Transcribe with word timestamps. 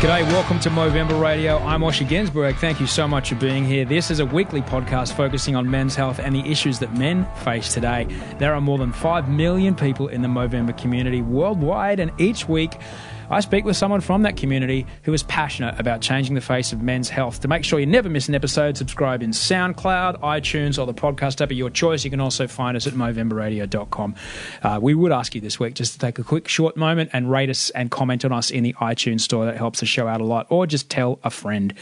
G'day, 0.00 0.24
welcome 0.24 0.60
to 0.60 0.68
Movember 0.68 1.18
Radio. 1.18 1.56
I'm 1.60 1.80
Osher 1.80 2.06
Günsberg. 2.06 2.58
Thank 2.58 2.80
you 2.80 2.86
so 2.86 3.08
much 3.08 3.30
for 3.30 3.34
being 3.36 3.64
here. 3.64 3.86
This 3.86 4.10
is 4.10 4.20
a 4.20 4.26
weekly 4.26 4.60
podcast 4.60 5.14
focusing 5.14 5.56
on 5.56 5.70
men's 5.70 5.94
health 5.94 6.18
and 6.18 6.34
the 6.34 6.40
issues 6.40 6.78
that 6.80 6.92
men 6.92 7.26
face 7.36 7.72
today. 7.72 8.06
There 8.38 8.52
are 8.52 8.60
more 8.60 8.76
than 8.76 8.92
5 8.92 9.30
million 9.30 9.74
people 9.74 10.08
in 10.08 10.20
the 10.20 10.28
Movember 10.28 10.76
community 10.76 11.22
worldwide, 11.22 11.98
and 11.98 12.12
each 12.20 12.46
week 12.46 12.76
I 13.30 13.40
speak 13.40 13.64
with 13.64 13.76
someone 13.76 14.00
from 14.00 14.22
that 14.22 14.36
community 14.36 14.86
who 15.02 15.12
is 15.12 15.22
passionate 15.24 15.78
about 15.78 16.00
changing 16.00 16.34
the 16.34 16.40
face 16.40 16.72
of 16.72 16.82
men's 16.82 17.08
health. 17.08 17.40
To 17.40 17.48
make 17.48 17.64
sure 17.64 17.80
you 17.80 17.86
never 17.86 18.08
miss 18.08 18.28
an 18.28 18.34
episode, 18.34 18.76
subscribe 18.76 19.22
in 19.22 19.30
SoundCloud, 19.30 20.20
iTunes, 20.20 20.78
or 20.80 20.86
the 20.86 20.94
podcast 20.94 21.40
app 21.40 21.50
of 21.50 21.56
your 21.56 21.70
choice. 21.70 22.04
You 22.04 22.10
can 22.10 22.20
also 22.20 22.46
find 22.46 22.76
us 22.76 22.86
at 22.86 22.92
MovemberRadio.com. 22.92 24.14
Uh, 24.62 24.78
we 24.80 24.94
would 24.94 25.12
ask 25.12 25.34
you 25.34 25.40
this 25.40 25.58
week 25.58 25.74
just 25.74 25.94
to 25.94 25.98
take 25.98 26.18
a 26.18 26.24
quick 26.24 26.48
short 26.48 26.76
moment 26.76 27.10
and 27.12 27.30
rate 27.30 27.50
us 27.50 27.70
and 27.70 27.90
comment 27.90 28.24
on 28.24 28.32
us 28.32 28.50
in 28.50 28.62
the 28.62 28.74
iTunes 28.74 29.20
store. 29.20 29.44
That 29.44 29.56
helps 29.56 29.80
the 29.80 29.86
show 29.86 30.06
out 30.06 30.20
a 30.20 30.24
lot. 30.24 30.46
Or 30.50 30.66
just 30.66 30.90
tell 30.90 31.18
a 31.24 31.30
friend. 31.30 31.74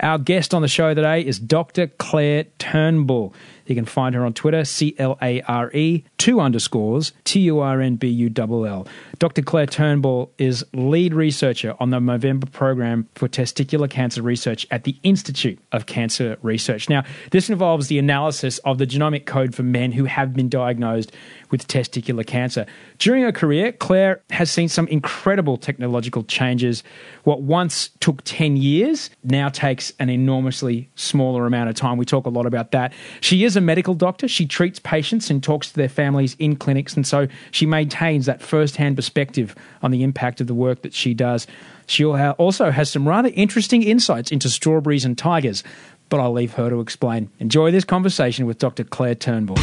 Our 0.00 0.18
guest 0.18 0.54
on 0.54 0.62
the 0.62 0.68
show 0.68 0.94
today 0.94 1.24
is 1.24 1.38
Dr. 1.38 1.86
Clare 1.86 2.44
Turnbull. 2.58 3.34
You 3.66 3.74
can 3.74 3.84
find 3.84 4.14
her 4.14 4.24
on 4.24 4.34
Twitter, 4.34 4.64
C 4.64 4.94
L 4.98 5.18
A 5.22 5.40
R 5.42 5.70
E, 5.72 6.04
two 6.18 6.40
underscores, 6.40 7.12
T 7.24 7.40
U 7.40 7.60
R 7.60 7.80
N 7.80 7.96
B 7.96 8.08
U 8.08 8.32
L 8.36 8.66
L. 8.66 8.86
Dr. 9.18 9.42
Clare 9.42 9.66
Turnbull 9.66 10.32
is 10.38 10.64
lead 10.72 11.14
researcher 11.14 11.74
on 11.78 11.90
the 11.90 11.98
Movember 11.98 12.50
program 12.50 13.08
for 13.14 13.28
testicular 13.28 13.88
cancer 13.88 14.22
research 14.22 14.66
at 14.70 14.84
the 14.84 14.96
Institute 15.02 15.58
of 15.72 15.86
Cancer 15.86 16.38
Research. 16.42 16.88
Now, 16.88 17.04
this 17.30 17.50
involves 17.50 17.88
the 17.88 17.98
analysis 17.98 18.58
of 18.58 18.78
the 18.78 18.86
genomic 18.86 19.26
code 19.26 19.54
for 19.54 19.62
men 19.62 19.92
who 19.92 20.04
have 20.04 20.34
been 20.34 20.48
diagnosed 20.48 21.12
with 21.50 21.66
testicular 21.68 22.26
cancer. 22.26 22.66
During 22.98 23.22
her 23.22 23.32
career, 23.32 23.72
Clare 23.72 24.22
has 24.30 24.50
seen 24.50 24.68
some 24.68 24.86
incredible 24.88 25.56
technological 25.56 26.22
changes. 26.24 26.82
What 27.24 27.42
once 27.42 27.90
took 28.00 28.22
10 28.24 28.56
years 28.56 29.10
now 29.24 29.48
takes 29.48 29.92
an 29.98 30.10
enormously 30.10 30.90
smaller 30.94 31.46
amount 31.46 31.68
of 31.68 31.74
time. 31.74 31.98
We 31.98 32.04
talk 32.04 32.26
a 32.26 32.30
lot 32.30 32.46
about 32.46 32.70
that. 32.70 32.92
She 33.20 33.44
is 33.44 33.56
a 33.56 33.60
medical 33.60 33.94
doctor. 33.94 34.28
She 34.28 34.46
treats 34.46 34.78
patients 34.78 35.30
and 35.30 35.42
talks 35.42 35.70
to 35.70 35.76
their 35.76 35.88
families 35.88 36.36
in 36.38 36.56
clinics, 36.56 36.94
and 36.94 37.06
so 37.06 37.26
she 37.50 37.66
maintains 37.66 38.26
that 38.26 38.40
first 38.40 38.76
hand 38.76 38.96
perspective 38.96 39.54
on 39.82 39.90
the 39.90 40.02
impact 40.02 40.40
of 40.40 40.46
the 40.46 40.54
work 40.54 40.82
that 40.82 40.94
she 40.94 41.14
does. 41.14 41.46
She 41.86 42.04
also 42.04 42.70
has 42.70 42.90
some 42.90 43.08
rather 43.08 43.30
interesting 43.34 43.82
insights 43.82 44.30
into 44.30 44.48
strawberries 44.48 45.04
and 45.04 45.18
tigers, 45.18 45.64
but 46.08 46.20
I'll 46.20 46.32
leave 46.32 46.54
her 46.54 46.70
to 46.70 46.80
explain. 46.80 47.30
Enjoy 47.40 47.70
this 47.70 47.84
conversation 47.84 48.46
with 48.46 48.58
Dr. 48.58 48.84
Clare 48.84 49.16
Turnbull. 49.16 49.56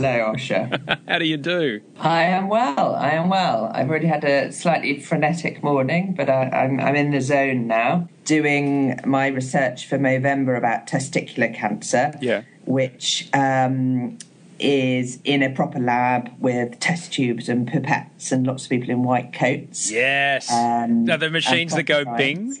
Hello, 0.00 0.32
Osher. 0.32 0.98
How 1.08 1.18
do 1.18 1.26
you 1.26 1.36
do? 1.36 1.82
I 1.98 2.22
am 2.22 2.48
well. 2.48 2.94
I 2.94 3.10
am 3.10 3.28
well. 3.28 3.70
I've 3.74 3.90
already 3.90 4.06
had 4.06 4.24
a 4.24 4.50
slightly 4.50 4.98
frenetic 4.98 5.62
morning, 5.62 6.14
but 6.14 6.30
I, 6.30 6.44
am 6.44 6.80
I'm, 6.80 6.80
I'm 6.80 6.96
in 6.96 7.10
the 7.10 7.20
zone 7.20 7.66
now, 7.66 8.08
doing 8.24 8.98
my 9.04 9.26
research 9.26 9.86
for 9.86 9.98
Movember 9.98 10.56
about 10.56 10.86
testicular 10.86 11.54
cancer. 11.54 12.14
Yeah. 12.22 12.44
Which 12.64 13.28
um, 13.34 14.16
is 14.58 15.18
in 15.24 15.42
a 15.42 15.50
proper 15.50 15.78
lab 15.78 16.30
with 16.38 16.80
test 16.80 17.12
tubes 17.12 17.50
and 17.50 17.70
pipettes 17.70 18.32
and 18.32 18.46
lots 18.46 18.64
of 18.64 18.70
people 18.70 18.88
in 18.88 19.02
white 19.02 19.34
coats. 19.34 19.90
Yes. 19.90 20.50
Um, 20.50 21.04
now 21.04 21.18
the 21.18 21.28
machines 21.28 21.74
that 21.74 21.82
go 21.82 22.06
bing. 22.16 22.56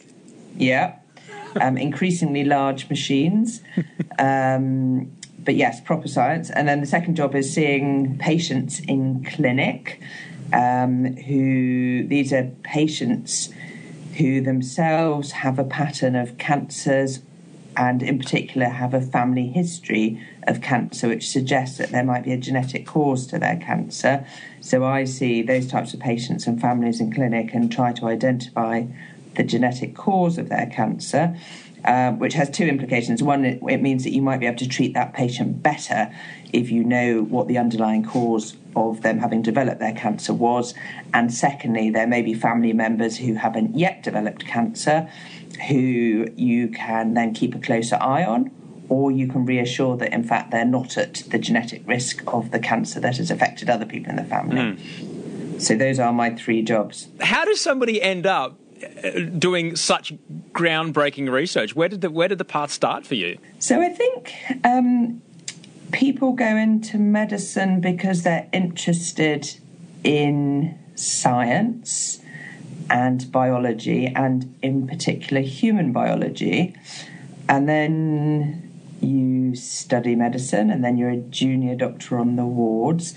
Yeah. 0.58 0.96
Um, 1.58 1.78
increasingly 1.78 2.44
large 2.44 2.90
machines. 2.90 3.62
Um, 4.18 5.12
but 5.44 5.54
yes, 5.54 5.80
proper 5.80 6.08
science. 6.08 6.50
And 6.50 6.68
then 6.68 6.80
the 6.80 6.86
second 6.86 7.16
job 7.16 7.34
is 7.34 7.52
seeing 7.52 8.18
patients 8.18 8.80
in 8.80 9.24
clinic 9.24 10.00
um, 10.52 11.16
who 11.16 12.06
these 12.06 12.32
are 12.32 12.50
patients 12.62 13.50
who 14.16 14.40
themselves 14.40 15.32
have 15.32 15.58
a 15.58 15.64
pattern 15.64 16.16
of 16.16 16.36
cancers 16.38 17.20
and 17.76 18.02
in 18.02 18.18
particular 18.18 18.68
have 18.68 18.92
a 18.92 19.00
family 19.00 19.46
history 19.46 20.20
of 20.42 20.60
cancer, 20.60 21.08
which 21.08 21.30
suggests 21.30 21.78
that 21.78 21.90
there 21.90 22.04
might 22.04 22.24
be 22.24 22.32
a 22.32 22.36
genetic 22.36 22.86
cause 22.86 23.26
to 23.28 23.38
their 23.38 23.56
cancer. 23.56 24.26
So 24.60 24.84
I 24.84 25.04
see 25.04 25.42
those 25.42 25.68
types 25.68 25.94
of 25.94 26.00
patients 26.00 26.46
and 26.46 26.60
families 26.60 27.00
in 27.00 27.12
clinic 27.12 27.54
and 27.54 27.70
try 27.70 27.92
to 27.94 28.06
identify 28.06 28.84
the 29.36 29.44
genetic 29.44 29.94
cause 29.94 30.36
of 30.36 30.48
their 30.48 30.66
cancer 30.66 31.36
um, 31.84 32.18
which 32.18 32.34
has 32.34 32.50
two 32.50 32.64
implications. 32.64 33.22
One, 33.22 33.44
it, 33.44 33.60
it, 33.68 33.82
means 33.82 34.04
that 34.04 34.10
you 34.10 34.22
might 34.22 34.38
be 34.38 34.46
able 34.46 34.58
to 34.58 34.68
treat 34.68 34.94
that 34.94 35.12
patient 35.14 35.62
better 35.62 36.14
if 36.52 36.70
you 36.70 36.84
know 36.84 37.22
what 37.22 37.48
the 37.48 37.58
underlying 37.58 38.04
cause 38.04 38.56
of 38.76 39.02
them 39.02 39.18
having 39.18 39.42
developed 39.42 39.80
their 39.80 39.94
cancer 39.94 40.32
was. 40.32 40.74
And 41.12 41.32
secondly, 41.32 41.90
there 41.90 42.06
may 42.06 42.22
be 42.22 42.34
family 42.34 42.72
members 42.72 43.18
who 43.18 43.34
haven't 43.34 43.76
yet 43.76 44.02
developed 44.02 44.46
cancer 44.46 45.08
who 45.68 46.26
you 46.36 46.68
can 46.68 47.14
then 47.14 47.34
keep 47.34 47.54
a 47.54 47.58
closer 47.58 47.96
eye 47.96 48.24
on. 48.24 48.50
Or 48.88 49.12
you 49.12 49.28
can 49.28 49.46
reassure 49.46 49.96
that, 49.98 50.12
in 50.12 50.24
fact, 50.24 50.50
they're 50.50 50.64
not 50.64 50.96
at 50.96 51.14
the 51.30 51.38
genetic 51.38 51.86
risk 51.86 52.24
of 52.26 52.50
the 52.50 52.58
cancer 52.58 52.98
that 52.98 53.18
has 53.18 53.30
affected 53.30 53.70
other 53.70 53.86
people 53.86 54.10
in 54.10 54.16
the 54.16 54.24
family. 54.24 54.56
Mm. 54.56 55.60
So, 55.60 55.76
those 55.76 56.00
are 56.00 56.12
my 56.12 56.30
three 56.34 56.62
jobs. 56.62 57.06
How 57.20 57.44
does 57.44 57.60
somebody 57.60 58.02
end 58.02 58.26
up 58.26 58.58
doing 59.38 59.76
such 59.76 60.12
groundbreaking 60.52 61.30
research? 61.30 61.74
Where 61.74 61.88
did 61.88 62.00
the 62.00 62.10
where 62.10 62.28
did 62.28 62.38
the 62.38 62.44
path 62.44 62.70
start 62.70 63.06
for 63.06 63.14
you? 63.14 63.38
So 63.58 63.80
I 63.80 63.88
think 63.88 64.34
um, 64.64 65.22
people 65.92 66.32
go 66.32 66.56
into 66.56 66.98
medicine 66.98 67.80
because 67.80 68.22
they're 68.22 68.48
interested 68.52 69.58
in 70.04 70.78
science 70.94 72.20
and 72.88 73.30
biology, 73.30 74.06
and 74.06 74.56
in 74.62 74.86
particular 74.86 75.42
human 75.42 75.92
biology, 75.92 76.74
and 77.48 77.68
then 77.68 78.70
you 79.00 79.54
study 79.54 80.16
medicine, 80.16 80.70
and 80.70 80.84
then 80.84 80.96
you're 80.96 81.10
a 81.10 81.16
junior 81.16 81.76
doctor 81.76 82.18
on 82.18 82.36
the 82.36 82.44
wards, 82.44 83.14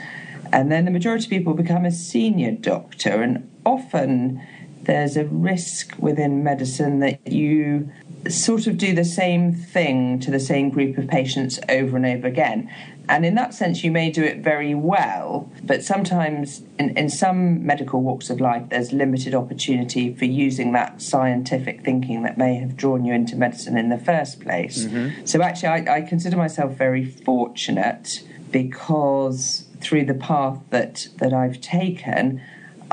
and 0.51 0.72
then 0.72 0.85
the 0.85 0.91
majority 0.91 1.25
of 1.25 1.30
people 1.30 1.53
become 1.56 1.85
a 1.85 1.91
senior 1.91 2.51
doctor, 2.51 3.24
and 3.24 3.50
often 3.66 4.42
there's 4.85 5.18
a 5.18 5.25
risk 5.25 5.95
within 5.97 6.44
medicine 6.44 7.00
that 7.00 7.25
you 7.27 7.89
sort 8.30 8.68
of 8.68 8.77
do 8.77 8.94
the 8.94 9.06
same 9.06 9.53
thing 9.53 10.19
to 10.19 10.31
the 10.31 10.39
same 10.39 10.69
group 10.69 10.97
of 10.97 11.07
patients 11.07 11.59
over 11.69 11.97
and 11.97 12.06
over 12.06 12.27
again. 12.27 12.69
And 13.09 13.25
in 13.25 13.35
that 13.35 13.53
sense, 13.53 13.83
you 13.83 13.91
may 13.91 14.09
do 14.12 14.24
it 14.24 14.38
very 14.38 14.74
well, 14.74 15.51
but 15.62 15.83
sometimes 15.83 16.62
in, 16.80 16.97
in 16.97 17.09
some 17.09 17.65
medical 17.65 18.01
walks 18.01 18.30
of 18.30 18.39
life, 18.39 18.69
there's 18.69 18.94
limited 18.94 19.35
opportunity 19.35 20.13
for 20.13 20.24
using 20.24 20.71
that 20.71 21.01
scientific 21.01 21.83
thinking 21.83 22.24
that 22.24 22.38
may 22.38 22.56
have 22.56 22.77
drawn 22.77 23.03
you 23.03 23.13
into 23.13 23.35
medicine 23.35 23.77
in 23.77 23.89
the 23.89 23.97
first 23.97 24.39
place. 24.39 24.85
Mm-hmm. 24.85 25.25
So, 25.25 25.41
actually, 25.41 25.69
I, 25.69 25.97
I 25.97 26.01
consider 26.01 26.38
myself 26.38 26.77
very 26.77 27.03
fortunate 27.03 28.24
because 28.51 29.65
through 29.81 30.06
the 30.06 30.13
path 30.13 30.59
that, 30.69 31.07
that 31.18 31.33
I've 31.33 31.59
taken, 31.59 32.41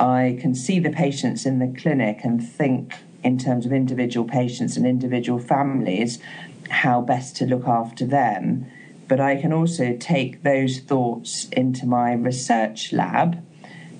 I 0.00 0.38
can 0.40 0.54
see 0.54 0.78
the 0.78 0.90
patients 0.90 1.44
in 1.44 1.58
the 1.58 1.78
clinic 1.78 2.20
and 2.24 2.42
think 2.42 2.94
in 3.22 3.36
terms 3.36 3.66
of 3.66 3.72
individual 3.72 4.26
patients 4.26 4.78
and 4.78 4.86
individual 4.86 5.38
families 5.38 6.18
how 6.70 7.02
best 7.02 7.36
to 7.36 7.46
look 7.46 7.68
after 7.68 8.06
them. 8.06 8.66
But 9.08 9.20
I 9.20 9.36
can 9.36 9.52
also 9.52 9.96
take 9.98 10.42
those 10.42 10.78
thoughts 10.78 11.48
into 11.50 11.84
my 11.84 12.14
research 12.14 12.92
lab 12.92 13.44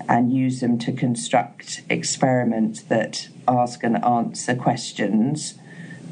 and 0.09 0.33
use 0.33 0.61
them 0.61 0.79
to 0.79 0.93
construct 0.93 1.83
experiments 1.91 2.83
that 2.85 3.29
ask 3.47 3.83
and 3.85 4.03
answer 4.03 4.55
questions 4.55 5.55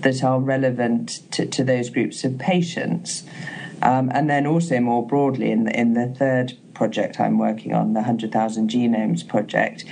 that 0.01 0.23
are 0.23 0.39
relevant 0.39 1.23
to, 1.33 1.47
to 1.47 1.65
those 1.65 1.89
groups 1.89 2.25
of 2.25 2.39
patients. 2.39 3.25
Um, 3.81 4.11
and 4.13 4.29
then 4.29 4.47
also 4.47 4.81
more 4.81 5.07
broadly 5.07 5.51
in 5.51 5.65
the, 5.65 5.79
in 5.79 5.95
the 5.95 6.09
third 6.09 6.59
project 6.79 7.19
I'm 7.19 7.39
working 7.39 7.75
on, 7.75 7.93
the 7.93 8.01
100,000 8.01 8.71
Genomes 8.71 9.27
project, 9.27 9.85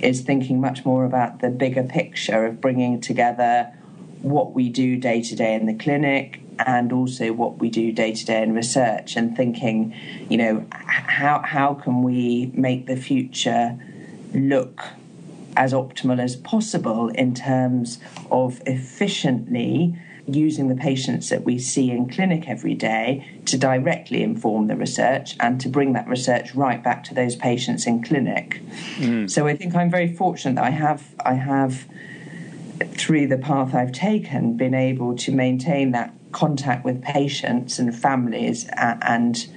is 0.00 0.20
thinking 0.22 0.60
much 0.60 0.84
more 0.84 1.04
about 1.04 1.40
the 1.40 1.50
bigger 1.50 1.82
picture 1.82 2.46
of 2.46 2.60
bringing 2.60 3.00
together 3.00 3.72
what 4.22 4.52
we 4.52 4.68
do 4.68 4.96
day 4.96 5.20
to 5.20 5.34
day 5.34 5.54
in 5.54 5.66
the 5.66 5.74
clinic 5.74 6.40
and 6.60 6.92
also 6.92 7.32
what 7.32 7.58
we 7.58 7.68
do 7.68 7.90
day 7.90 8.12
to 8.12 8.24
day 8.24 8.40
in 8.42 8.54
research 8.54 9.16
and 9.16 9.36
thinking, 9.36 9.92
you 10.28 10.36
know, 10.36 10.64
how, 10.70 11.42
how 11.44 11.74
can 11.74 12.02
we 12.02 12.52
make 12.54 12.86
the 12.86 12.96
future 12.96 13.76
look 14.32 14.84
as 15.56 15.72
optimal 15.72 16.20
as 16.20 16.36
possible 16.36 17.08
in 17.08 17.34
terms 17.34 17.98
of 18.30 18.62
efficiently 18.64 19.98
using 20.28 20.68
the 20.68 20.74
patients 20.74 21.28
that 21.30 21.44
we 21.44 21.58
see 21.58 21.90
in 21.90 22.08
clinic 22.08 22.48
every 22.48 22.74
day 22.74 23.26
to 23.46 23.56
directly 23.56 24.22
inform 24.22 24.66
the 24.66 24.76
research 24.76 25.36
and 25.40 25.60
to 25.60 25.68
bring 25.68 25.94
that 25.94 26.06
research 26.06 26.54
right 26.54 26.82
back 26.82 27.02
to 27.04 27.14
those 27.14 27.34
patients 27.36 27.86
in 27.86 28.02
clinic. 28.02 28.60
Mm. 28.96 29.30
So 29.30 29.46
I 29.46 29.56
think 29.56 29.74
I'm 29.74 29.90
very 29.90 30.12
fortunate 30.14 30.56
that 30.56 30.64
I 30.64 30.70
have 30.70 31.14
I 31.24 31.34
have 31.34 31.86
through 32.96 33.26
the 33.26 33.38
path 33.38 33.74
I've 33.74 33.92
taken 33.92 34.56
been 34.56 34.74
able 34.74 35.16
to 35.16 35.32
maintain 35.32 35.92
that 35.92 36.12
contact 36.32 36.84
with 36.84 37.02
patients 37.02 37.78
and 37.78 37.94
families 37.96 38.68
and, 38.76 39.02
and 39.02 39.48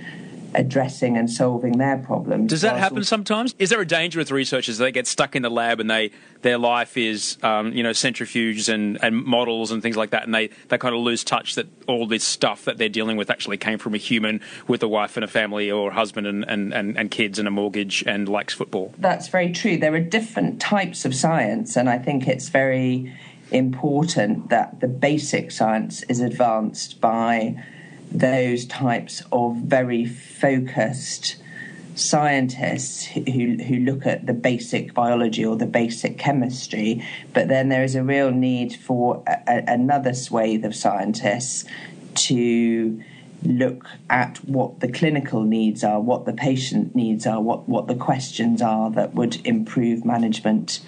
addressing 0.53 1.17
and 1.17 1.29
solving 1.29 1.77
their 1.77 1.97
problems. 1.97 2.49
Does 2.49 2.61
that 2.61 2.77
happen 2.77 3.03
sometimes? 3.03 3.55
Is 3.59 3.69
there 3.69 3.81
a 3.81 3.87
danger 3.87 4.19
with 4.19 4.31
researchers 4.31 4.77
that 4.77 4.85
they 4.85 4.91
get 4.91 5.07
stuck 5.07 5.35
in 5.35 5.41
the 5.41 5.49
lab 5.49 5.79
and 5.79 5.89
they 5.89 6.11
their 6.41 6.57
life 6.57 6.97
is 6.97 7.37
um, 7.43 7.73
you 7.73 7.83
know 7.83 7.91
centrifuges 7.91 8.71
and, 8.71 8.97
and 9.03 9.23
models 9.23 9.71
and 9.71 9.81
things 9.81 9.97
like 9.97 10.11
that, 10.11 10.23
and 10.23 10.33
they, 10.33 10.47
they 10.69 10.77
kind 10.77 10.95
of 10.95 11.01
lose 11.01 11.23
touch 11.23 11.55
that 11.55 11.67
all 11.87 12.07
this 12.07 12.23
stuff 12.23 12.65
that 12.65 12.77
they're 12.77 12.89
dealing 12.89 13.17
with 13.17 13.29
actually 13.29 13.57
came 13.57 13.77
from 13.77 13.93
a 13.93 13.97
human 13.97 14.41
with 14.67 14.83
a 14.83 14.87
wife 14.87 15.17
and 15.17 15.23
a 15.23 15.27
family 15.27 15.71
or 15.71 15.91
a 15.91 15.93
husband 15.93 16.27
and, 16.27 16.43
and, 16.45 16.73
and, 16.73 16.97
and 16.97 17.11
kids 17.11 17.39
and 17.39 17.47
a 17.47 17.51
mortgage 17.51 18.03
and 18.07 18.27
likes 18.27 18.53
football. 18.53 18.93
That's 18.97 19.27
very 19.27 19.51
true. 19.51 19.77
There 19.77 19.93
are 19.93 19.99
different 19.99 20.59
types 20.59 21.05
of 21.05 21.13
science, 21.15 21.75
and 21.75 21.89
I 21.89 21.97
think 21.97 22.27
it's 22.27 22.49
very 22.49 23.13
important 23.51 24.49
that 24.49 24.79
the 24.79 24.87
basic 24.87 25.51
science 25.51 26.03
is 26.03 26.19
advanced 26.19 27.01
by 27.01 27.61
those 28.11 28.65
types 28.65 29.23
of 29.31 29.55
very 29.57 30.05
focused 30.05 31.37
scientists 31.95 33.05
who, 33.05 33.21
who 33.63 33.77
look 33.77 34.05
at 34.05 34.25
the 34.25 34.33
basic 34.33 34.93
biology 34.93 35.45
or 35.45 35.55
the 35.55 35.65
basic 35.65 36.17
chemistry, 36.17 37.05
but 37.33 37.47
then 37.47 37.69
there 37.69 37.83
is 37.83 37.95
a 37.95 38.03
real 38.03 38.31
need 38.31 38.75
for 38.75 39.23
a, 39.27 39.63
another 39.67 40.13
swathe 40.13 40.65
of 40.65 40.75
scientists 40.75 41.65
to 42.15 43.01
look 43.43 43.85
at 44.09 44.37
what 44.45 44.79
the 44.79 44.91
clinical 44.91 45.41
needs 45.43 45.83
are, 45.83 45.99
what 45.99 46.25
the 46.25 46.33
patient 46.33 46.95
needs 46.95 47.25
are, 47.25 47.41
what, 47.41 47.67
what 47.67 47.87
the 47.87 47.95
questions 47.95 48.61
are 48.61 48.91
that 48.91 49.13
would 49.15 49.45
improve 49.45 50.05
management 50.05 50.79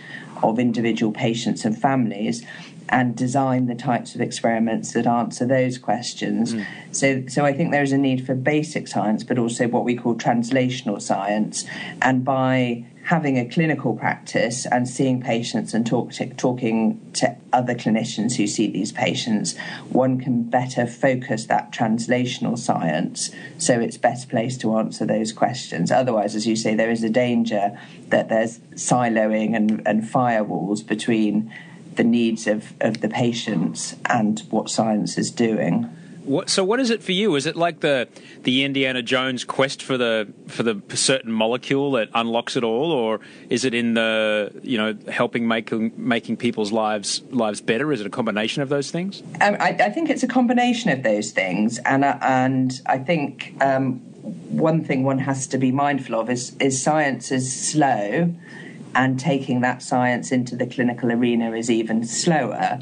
of 0.44 0.60
individual 0.60 1.12
patients 1.12 1.66
and 1.66 1.80
families 1.80 2.46
and 2.90 3.16
design 3.16 3.68
the 3.68 3.76
types 3.76 4.16
of 4.16 4.22
experiments 4.22 4.94
that 4.94 5.08
answer 5.08 5.46
those 5.46 5.78
questions. 5.78 6.54
Mm. 6.54 6.66
So, 6.92 7.24
so 7.28 7.46
I 7.46 7.54
think 7.54 7.72
there 7.72 7.84
is 7.84 7.92
a 7.92 7.98
need 7.98 8.26
for 8.26 8.36
basic 8.36 8.88
science, 8.88 9.24
but 9.24 9.38
also 9.38 9.68
what 9.68 9.84
we 9.84 9.96
call 9.96 10.16
translational 10.16 11.02
science. 11.02 11.66
And 12.02 12.24
by 12.24 12.86
having 13.06 13.38
a 13.38 13.46
clinical 13.46 13.96
practice 13.96 14.66
and 14.66 14.88
seeing 14.88 15.22
patients 15.22 15.74
and 15.74 15.86
talk 15.86 16.12
to, 16.14 16.26
talking 16.36 17.00
to 17.14 17.36
other 17.52 17.76
clinicians 17.76 18.36
who 18.36 18.48
see 18.48 18.70
these 18.70 18.94
patients, 18.94 19.58
one 19.90 20.20
can 20.20 20.44
better 20.44 20.88
focus 20.88 21.46
that 21.46 21.72
translational 21.72 22.58
science 22.58 23.30
so 23.58 23.80
it's 23.80 23.98
best 23.98 24.30
placed 24.30 24.62
to 24.62 24.78
answer 24.78 25.06
those 25.06 25.34
questions. 25.34 25.92
Otherwise, 25.92 26.34
as 26.34 26.48
you 26.48 26.56
say, 26.56 26.76
there 26.76 26.92
is 26.92 27.04
a 27.04 27.10
danger 27.10 27.78
that 28.08 28.30
there's 28.30 28.60
siloing 28.76 29.54
and, 29.54 29.86
and 29.86 30.04
firewalls 30.04 30.86
between 30.86 31.54
the 31.96 32.04
needs 32.04 32.48
of, 32.48 32.74
of 32.82 33.02
the 33.02 33.10
patients 33.10 33.96
and 34.06 34.40
what 34.50 34.70
science 34.70 35.18
is 35.18 35.32
doing. 35.32 35.90
What, 36.26 36.50
so 36.50 36.64
what 36.64 36.80
is 36.80 36.90
it 36.90 37.04
for 37.04 37.12
you? 37.12 37.36
Is 37.36 37.46
it 37.46 37.58
like 37.58 37.82
the 37.82 38.08
the 38.44 38.64
Indiana 38.64 39.02
Jones 39.02 39.44
quest 39.44 39.84
for 39.84 39.98
the 39.98 40.32
for 40.48 40.64
the 40.64 40.82
certain 40.96 41.34
molecule 41.34 41.92
that 41.94 42.10
unlocks 42.14 42.56
it 42.56 42.64
all, 42.64 42.92
or 42.92 43.20
is 43.50 43.66
it 43.66 43.74
in 43.74 43.94
the 43.94 44.52
you 44.64 44.78
know 44.78 44.98
helping 45.12 45.48
making 45.48 45.92
making 45.98 46.38
people's 46.38 46.72
lives 46.72 47.22
lives 47.30 47.60
better? 47.60 47.92
Is 47.92 48.00
it 48.00 48.08
a 48.08 48.10
combination 48.10 48.62
of 48.62 48.70
those 48.70 48.90
things? 48.90 49.22
Um, 49.42 49.58
I, 49.60 49.72
I, 49.72 49.90
think 49.90 50.10
it's 50.10 50.24
a 50.24 50.28
combination 50.28 50.92
of 50.92 51.04
those 51.04 51.32
things, 51.32 51.78
and 51.80 52.06
uh, 52.06 52.18
and 52.22 52.82
I 52.86 53.00
think 53.00 53.56
um, 53.60 54.00
one 54.50 54.84
thing 54.86 55.04
one 55.04 55.20
has 55.20 55.48
to 55.48 55.58
be 55.58 55.74
mindful 55.74 56.16
of 56.16 56.30
is 56.30 56.56
is 56.62 56.82
science 56.82 57.34
is 57.34 57.54
slow 57.54 58.34
and 58.96 59.20
taking 59.20 59.62
that 59.62 59.82
science 59.82 60.32
into 60.32 60.56
the 60.56 60.66
clinical 60.66 61.12
arena 61.12 61.54
is 61.54 61.70
even 61.70 62.06
slower. 62.06 62.80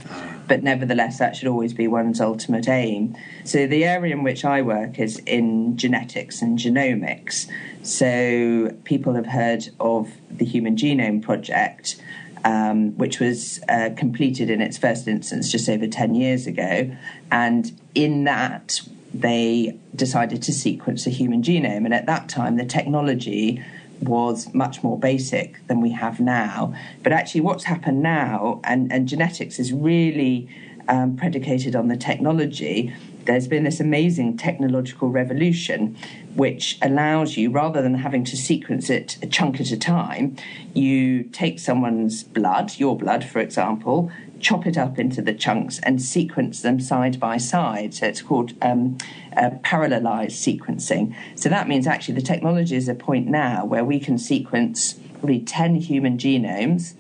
But 0.48 0.64
nevertheless, 0.64 1.20
that 1.20 1.36
should 1.36 1.48
always 1.48 1.74
be 1.74 1.88
one's 1.88 2.20
ultimate 2.20 2.68
aim. 2.68 3.16
So, 3.46 3.68
the 3.68 3.86
area 3.86 4.14
in 4.14 4.24
which 4.24 4.44
I 4.44 4.62
work 4.62 5.00
is 5.00 5.20
in 5.20 5.78
genetics 5.78 6.42
and 6.42 6.58
genomics. 6.58 7.48
So, 7.84 8.76
people 8.84 9.14
have 9.14 9.28
heard 9.28 9.70
of 9.80 10.12
the 10.30 10.46
Human 10.46 10.76
Genome 10.76 11.22
Project. 11.22 12.02
Um, 12.44 12.98
which 12.98 13.20
was 13.20 13.60
uh, 13.70 13.92
completed 13.96 14.50
in 14.50 14.62
its 14.62 14.76
first 14.76 15.08
instance 15.08 15.52
just 15.52 15.70
over 15.70 15.86
10 15.86 16.16
years 16.16 16.48
ago. 16.48 16.90
And 17.32 17.80
in 17.94 18.24
that, 18.24 18.82
they 19.14 19.78
decided 19.96 20.42
to 20.44 20.54
sequence 20.54 21.06
the 21.06 21.12
human 21.12 21.44
genome. 21.44 21.86
And 21.86 21.94
at 21.94 22.06
that 22.06 22.30
time, 22.30 22.58
the 22.58 22.66
technology 22.66 23.64
was 24.02 24.54
much 24.54 24.84
more 24.84 24.98
basic 24.98 25.66
than 25.68 25.82
we 25.82 25.92
have 25.92 26.20
now. 26.20 26.74
But 27.04 27.14
actually, 27.14 27.42
what's 27.42 27.66
happened 27.66 28.02
now, 28.02 28.60
and, 28.64 28.92
and 28.92 29.08
genetics 29.08 29.60
is 29.60 29.72
really 29.72 30.50
um, 30.88 31.16
predicated 31.16 31.76
on 31.76 31.88
the 31.88 31.98
technology. 31.98 32.94
There's 33.26 33.48
been 33.48 33.64
this 33.64 33.80
amazing 33.80 34.38
technological 34.38 35.10
revolution 35.10 35.96
which 36.36 36.78
allows 36.82 37.38
you, 37.38 37.52
rather 37.52 37.82
than 37.82 37.96
having 37.96 38.24
to 38.26 38.38
sequence 38.38 38.90
it 38.90 39.18
a 39.22 39.28
chunk 39.28 39.60
at 39.60 39.70
a 39.72 39.78
time, 39.78 40.36
you 40.74 41.24
take 41.24 41.60
someone's 41.60 42.24
blood, 42.24 42.80
your 42.80 42.98
blood, 42.98 43.24
for 43.24 43.40
example, 43.40 44.12
chop 44.42 44.66
it 44.66 44.78
up 44.78 45.00
into 45.00 45.22
the 45.22 45.34
chunks 45.34 45.80
and 45.84 46.02
sequence 46.02 46.62
them 46.62 46.80
side 46.80 47.20
by 47.20 47.38
side. 47.38 47.94
So 47.94 48.08
it's 48.08 48.22
called 48.22 48.54
um, 48.62 48.98
uh, 49.36 49.52
parallelized 49.64 50.32
sequencing. 50.32 51.16
So 51.36 51.50
that 51.50 51.68
means 51.68 51.88
actually 51.88 52.16
the 52.16 52.22
technology 52.22 52.76
is 52.76 52.88
a 52.88 52.96
point 52.96 53.28
now 53.28 53.66
where 53.66 53.86
we 53.86 54.00
can 54.00 54.18
sequence 54.18 54.94
probably 55.20 55.40
10 55.40 55.76
human 55.76 56.18
genomes 56.18 56.96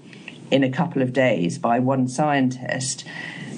in 0.52 0.64
a 0.64 0.70
couple 0.70 1.02
of 1.02 1.14
days 1.14 1.58
by 1.58 1.80
one 1.80 2.08
scientist. 2.08 3.06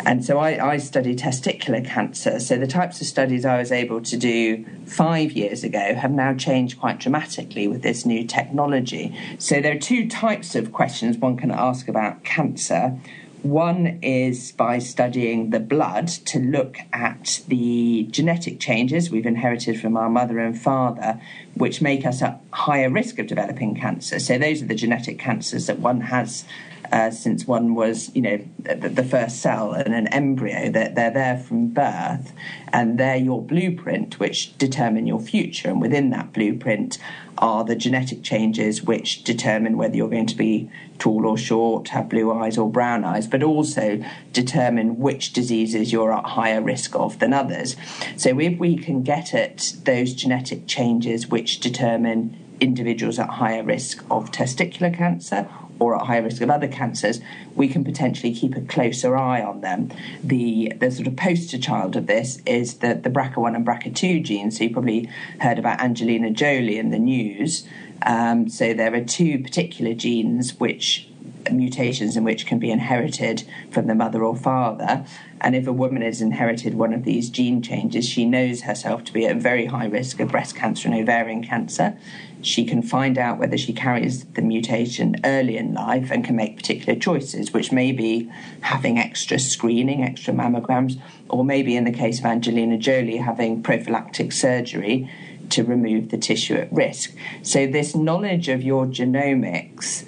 And 0.06 0.24
so 0.24 0.38
I, 0.38 0.74
I 0.74 0.78
study 0.78 1.16
testicular 1.16 1.86
cancer. 1.86 2.40
So 2.40 2.58
the 2.58 2.68
types 2.68 3.00
of 3.00 3.08
studies 3.08 3.46
I 3.46 3.58
was 3.58 3.72
able 3.72 4.02
to 4.02 4.18
do 4.18 4.66
five 4.86 5.32
years 5.32 5.64
ago 5.64 5.96
have 5.96 6.12
now 6.12 6.34
changed 6.34 6.80
quite 6.80 7.00
dramatically 7.00 7.68
with 7.68 7.84
this 7.84 8.06
new 8.06 8.26
technology. 8.26 9.16
So 9.38 9.62
there 9.62 9.76
are 9.76 9.80
two 9.80 10.10
types 10.10 10.56
of 10.56 10.72
questions 10.72 11.18
one 11.18 11.38
can 11.38 11.52
ask 11.52 11.88
about 11.88 12.24
cancer. 12.24 13.00
One 13.44 14.00
is 14.02 14.54
by 14.54 14.80
studying 14.80 15.50
the 15.50 15.60
blood 15.60 16.08
to 16.08 16.40
look 16.40 16.78
at 16.94 17.42
the 17.50 18.08
genetic 18.10 18.62
changes 18.62 19.12
we've 19.12 19.26
inherited 19.26 19.82
from 19.82 19.98
our 19.98 20.10
mother 20.10 20.40
and 20.40 20.58
father, 20.58 21.20
which 21.54 21.82
make 21.82 22.06
us 22.06 22.22
at 22.22 22.40
higher 22.52 22.90
risk 22.90 23.20
of 23.20 23.28
developing 23.28 23.76
cancer. 23.76 24.18
So, 24.20 24.38
those 24.38 24.62
are 24.62 24.68
the 24.68 24.76
genetic 24.76 25.20
cancers 25.20 25.68
that 25.68 25.80
one 25.80 26.00
has 26.02 26.46
uh, 26.94 27.10
since 27.10 27.48
one 27.48 27.74
was, 27.74 28.16
you 28.16 28.22
know, 28.22 28.40
the, 28.60 28.88
the, 28.88 29.04
first 29.04 29.42
cell 29.42 29.74
and 29.74 29.96
an 29.96 30.06
embryo. 30.10 30.70
That 30.70 30.94
they're, 30.94 31.10
they're 31.10 31.36
there 31.36 31.38
from 31.38 31.70
birth, 31.70 32.34
and 32.72 33.00
they're 33.00 33.16
your 33.16 33.42
blueprint, 33.42 34.20
which 34.20 34.56
determine 34.60 35.08
your 35.08 35.20
future. 35.20 35.70
And 35.70 35.82
within 35.82 36.12
that 36.12 36.34
blueprint 36.34 37.00
are 37.40 37.64
the 37.64 37.76
genetic 37.76 38.22
changes 38.22 38.84
which 38.84 39.24
determine 39.24 39.76
whether 39.76 39.96
you're 39.96 40.08
going 40.08 40.28
to 40.28 40.38
be 40.38 40.70
tall 41.00 41.26
or 41.26 41.36
short, 41.36 41.88
have 41.88 42.10
blue 42.10 42.32
eyes 42.32 42.60
or 42.60 42.70
brown 42.70 43.04
eyes, 43.04 43.26
but 43.26 43.42
also 43.42 44.00
determine 44.32 45.00
which 45.00 45.34
diseases 45.34 45.92
you're 45.92 46.14
at 46.14 46.24
higher 46.24 46.62
risk 46.62 46.96
of 46.96 47.18
than 47.18 47.34
others. 47.34 47.76
So 48.18 48.40
if 48.40 48.60
we 48.60 48.78
can 48.78 49.02
get 49.02 49.34
at 49.34 49.74
those 49.84 50.14
genetic 50.14 50.68
changes 50.68 51.28
which 51.28 51.60
determine 51.60 52.38
individuals 52.60 53.18
at 53.18 53.30
higher 53.30 53.64
risk 53.64 54.06
of 54.12 54.30
testicular 54.32 54.96
cancer 54.96 55.50
or 55.84 55.96
at 55.96 56.08
high 56.08 56.18
risk 56.18 56.42
of 56.42 56.50
other 56.50 56.68
cancers, 56.68 57.20
we 57.56 57.68
can 57.68 57.84
potentially 57.84 58.34
keep 58.34 58.56
a 58.56 58.62
closer 58.62 59.16
eye 59.18 59.42
on 59.42 59.62
them. 59.62 59.92
The 60.24 60.74
the 60.80 60.92
sort 60.92 61.08
of 61.08 61.16
poster 61.16 61.58
child 61.58 61.96
of 61.96 62.08
this 62.08 62.42
is 62.46 62.76
the, 62.76 62.96
the 62.96 63.10
BRCA1 63.10 63.56
and 63.56 63.66
BRCA2 63.66 64.24
genes. 64.24 64.58
So 64.58 64.66
you 64.66 64.72
probably 64.72 65.10
heard 65.40 65.60
about 65.60 65.80
Angelina 65.80 66.32
Jolie 66.32 66.78
in 66.78 66.90
the 66.90 67.00
news. 67.00 67.68
Um, 68.06 68.50
so 68.50 68.74
there 68.74 68.94
are 68.94 69.04
two 69.04 69.40
particular 69.40 69.94
genes 69.94 70.60
which 70.60 71.08
mutations 71.52 72.16
in 72.16 72.24
which 72.24 72.46
can 72.46 72.60
be 72.60 72.72
inherited 72.72 73.44
from 73.72 73.88
the 73.88 73.96
mother 73.96 74.24
or 74.24 74.36
father. 74.36 75.06
And 75.42 75.56
if 75.56 75.68
a 75.68 75.74
woman 75.74 76.02
has 76.02 76.22
inherited 76.22 76.76
one 76.76 76.94
of 76.94 77.04
these 77.04 77.30
gene 77.30 77.62
changes, 77.62 78.08
she 78.08 78.26
knows 78.26 78.62
herself 78.62 79.04
to 79.06 79.14
be 79.14 79.26
at 79.26 79.38
very 79.38 79.66
high 79.66 79.88
risk 79.88 80.20
of 80.20 80.30
breast 80.30 80.56
cancer 80.56 80.88
and 80.88 80.98
ovarian 80.98 81.44
cancer. 81.44 81.98
She 82.44 82.66
can 82.66 82.82
find 82.82 83.18
out 83.18 83.40
whether 83.40 83.58
she 83.58 83.74
carries 83.74 84.26
the 84.26 84.42
mutation 84.42 85.16
early 85.24 85.58
in 85.58 85.74
life 85.74 86.12
and 86.12 86.24
can 86.24 86.36
make 86.36 86.58
particular 86.58 87.00
choices, 87.00 87.54
which 87.54 87.72
may 87.72 87.92
be 87.92 88.30
having 88.62 89.00
extra 89.00 89.40
screening, 89.40 90.04
extra 90.04 90.34
mammograms, 90.34 91.00
or 91.30 91.44
maybe 91.44 91.76
in 91.76 91.86
the 91.86 91.92
case 91.92 92.20
of 92.20 92.26
Angelina 92.26 92.78
Jolie, 92.78 93.18
having 93.18 93.64
prophylactic 93.64 94.32
surgery 94.32 95.10
to 95.50 95.64
remove 95.64 96.10
the 96.10 96.18
tissue 96.18 96.56
at 96.56 96.72
risk. 96.72 97.16
So, 97.42 97.66
this 97.66 97.96
knowledge 97.96 98.50
of 98.50 98.62
your 98.62 98.86
genomics 98.86 100.06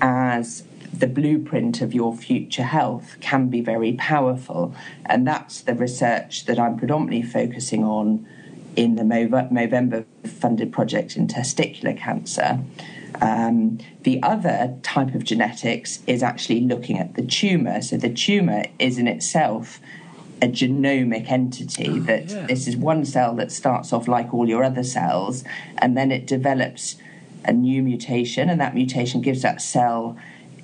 as 0.00 0.64
the 0.92 1.06
blueprint 1.06 1.80
of 1.80 1.94
your 1.94 2.16
future 2.16 2.64
health 2.64 3.16
can 3.20 3.48
be 3.48 3.60
very 3.60 3.92
powerful. 3.92 4.74
And 5.06 5.26
that's 5.26 5.60
the 5.60 5.74
research 5.74 6.46
that 6.46 6.58
I'm 6.58 6.76
predominantly 6.76 7.22
focusing 7.22 7.84
on 7.84 8.26
in 8.78 8.94
the 8.94 9.02
Movember 9.02 10.04
funded 10.24 10.72
project 10.72 11.16
in 11.16 11.26
testicular 11.26 11.98
cancer. 11.98 12.60
Um, 13.20 13.78
the 14.04 14.22
other 14.22 14.78
type 14.84 15.16
of 15.16 15.24
genetics 15.24 15.98
is 16.06 16.22
actually 16.22 16.60
looking 16.60 16.96
at 16.96 17.16
the 17.16 17.22
tumour. 17.22 17.82
So 17.82 17.96
the 17.96 18.08
tumour 18.08 18.66
is 18.78 18.96
in 18.96 19.08
itself 19.08 19.80
a 20.40 20.46
genomic 20.46 21.28
entity 21.28 21.88
oh, 21.88 21.98
that 22.00 22.30
yeah. 22.30 22.46
this 22.46 22.68
is 22.68 22.76
one 22.76 23.04
cell 23.04 23.34
that 23.34 23.50
starts 23.50 23.92
off 23.92 24.06
like 24.06 24.32
all 24.32 24.48
your 24.48 24.62
other 24.62 24.84
cells 24.84 25.42
and 25.78 25.96
then 25.96 26.12
it 26.12 26.28
develops 26.28 26.94
a 27.44 27.52
new 27.52 27.82
mutation 27.82 28.48
and 28.48 28.60
that 28.60 28.72
mutation 28.72 29.20
gives 29.20 29.42
that 29.42 29.60
cell 29.60 30.16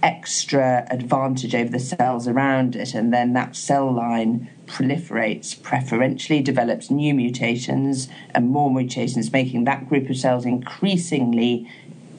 extra 0.04 0.86
advantage 0.90 1.54
over 1.54 1.70
the 1.70 1.80
cells 1.80 2.28
around 2.28 2.76
it, 2.76 2.94
and 2.94 3.12
then 3.12 3.32
that 3.32 3.56
cell 3.56 3.90
line 3.90 4.48
proliferates 4.66 5.60
preferentially, 5.60 6.42
develops 6.42 6.90
new 6.90 7.14
mutations 7.14 8.06
and 8.30 8.50
more 8.50 8.70
mutations, 8.70 9.32
making 9.32 9.64
that 9.64 9.88
group 9.88 10.10
of 10.10 10.16
cells 10.16 10.44
increasingly 10.44 11.68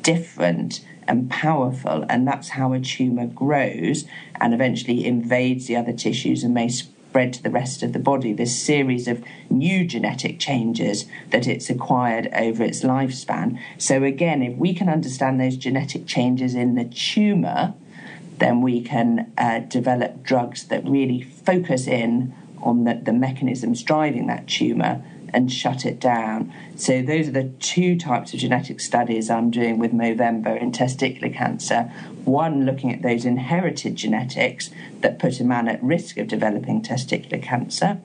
different 0.02 0.84
and 1.08 1.30
powerful. 1.30 2.06
And 2.10 2.28
that's 2.28 2.50
how 2.50 2.74
a 2.74 2.80
tumour 2.80 3.28
grows 3.28 4.06
and 4.42 4.54
eventually 4.54 5.06
invades 5.06 5.68
the 5.68 5.76
other 5.76 5.94
tissues 5.94 6.44
and 6.44 6.56
may 6.56 6.70
spread 6.70 6.95
to 7.24 7.42
the 7.42 7.50
rest 7.50 7.82
of 7.82 7.94
the 7.94 8.00
body. 8.00 8.34
This 8.34 8.60
series 8.60 9.08
of 9.08 9.24
new 9.50 9.86
genetic 9.86 10.40
changes 10.40 11.06
that 11.30 11.48
it's 11.48 11.70
acquired 11.70 12.30
over 12.34 12.64
its 12.64 12.82
lifespan. 12.82 13.58
So, 13.78 14.04
again, 14.04 14.44
if 14.44 14.58
we 14.58 14.74
can 14.74 14.90
understand 14.90 15.40
those 15.40 15.56
genetic 15.56 16.06
changes 16.06 16.56
in 16.56 16.76
the 16.76 16.86
tumour, 16.86 17.74
then 18.38 18.62
we 18.62 18.82
can 18.82 19.32
uh, 19.38 19.60
develop 19.60 20.24
drugs 20.24 20.66
that 20.66 20.84
really 20.86 21.22
focus 21.22 21.88
in 21.88 22.36
on 22.62 22.84
the, 22.84 22.96
the 22.96 23.14
mechanisms 23.14 23.82
driving 23.82 24.28
that 24.28 24.48
tumour 24.48 25.04
and 25.36 25.52
shut 25.52 25.86
it 25.86 26.00
down. 26.00 26.52
So, 26.78 27.02
those 27.02 27.28
are 27.28 27.32
the 27.32 27.52
two 27.60 27.98
types 27.98 28.34
of 28.34 28.40
genetic 28.40 28.80
studies 28.80 29.30
I'm 29.30 29.52
doing 29.52 29.78
with 29.78 29.92
Movember 29.92 30.60
in 30.60 30.72
testicular 30.72 31.32
cancer. 31.32 31.92
One, 32.24 32.66
looking 32.66 32.92
at 32.92 33.02
those 33.02 33.26
inherited 33.26 33.98
genetics 33.98 34.72
that 35.02 35.20
put 35.20 35.42
a 35.42 35.44
man 35.44 35.68
at 35.68 35.84
risk 35.84 36.18
of 36.18 36.30
developing 36.30 36.82
testicular 36.82 37.44
cancer, 37.44 38.00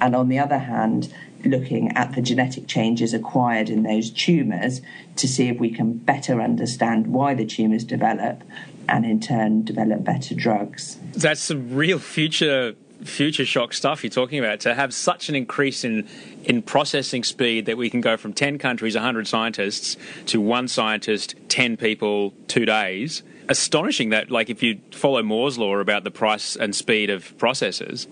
and 0.00 0.16
on 0.16 0.28
the 0.28 0.38
other 0.38 0.58
hand, 0.58 1.12
looking 1.44 1.94
at 1.96 2.14
the 2.14 2.22
genetic 2.22 2.66
changes 2.66 3.12
acquired 3.12 3.68
in 3.68 3.82
those 3.82 4.10
tumours 4.10 4.80
to 5.16 5.28
see 5.28 5.48
if 5.48 5.58
we 5.58 5.70
can 5.70 5.92
better 5.92 6.40
understand 6.40 7.06
why 7.06 7.34
the 7.34 7.44
tumours 7.44 7.84
develop 7.84 8.42
and 8.88 9.04
in 9.04 9.20
turn 9.20 9.64
develop 9.64 10.02
better 10.02 10.34
drugs. 10.34 10.98
That's 11.12 11.40
some 11.40 11.74
real 11.74 11.98
future 11.98 12.74
future 13.04 13.44
shock 13.44 13.72
stuff 13.72 14.02
you're 14.04 14.10
talking 14.10 14.38
about 14.38 14.60
to 14.60 14.74
have 14.74 14.92
such 14.92 15.28
an 15.28 15.34
increase 15.34 15.84
in 15.84 16.06
in 16.44 16.62
processing 16.62 17.24
speed 17.24 17.66
that 17.66 17.76
we 17.76 17.90
can 17.90 18.00
go 18.00 18.16
from 18.16 18.32
10 18.32 18.58
countries 18.58 18.94
100 18.94 19.26
scientists 19.26 19.96
to 20.26 20.40
one 20.40 20.68
scientist 20.68 21.34
10 21.48 21.76
people 21.76 22.32
2 22.48 22.64
days 22.64 23.22
astonishing 23.50 24.10
that, 24.10 24.30
like, 24.30 24.48
if 24.48 24.62
you 24.62 24.78
follow 24.92 25.22
Moore's 25.24 25.58
law 25.58 25.76
about 25.76 26.04
the 26.04 26.10
price 26.10 26.54
and 26.54 26.74
speed 26.74 27.10
of 27.10 27.36
processors, 27.36 28.06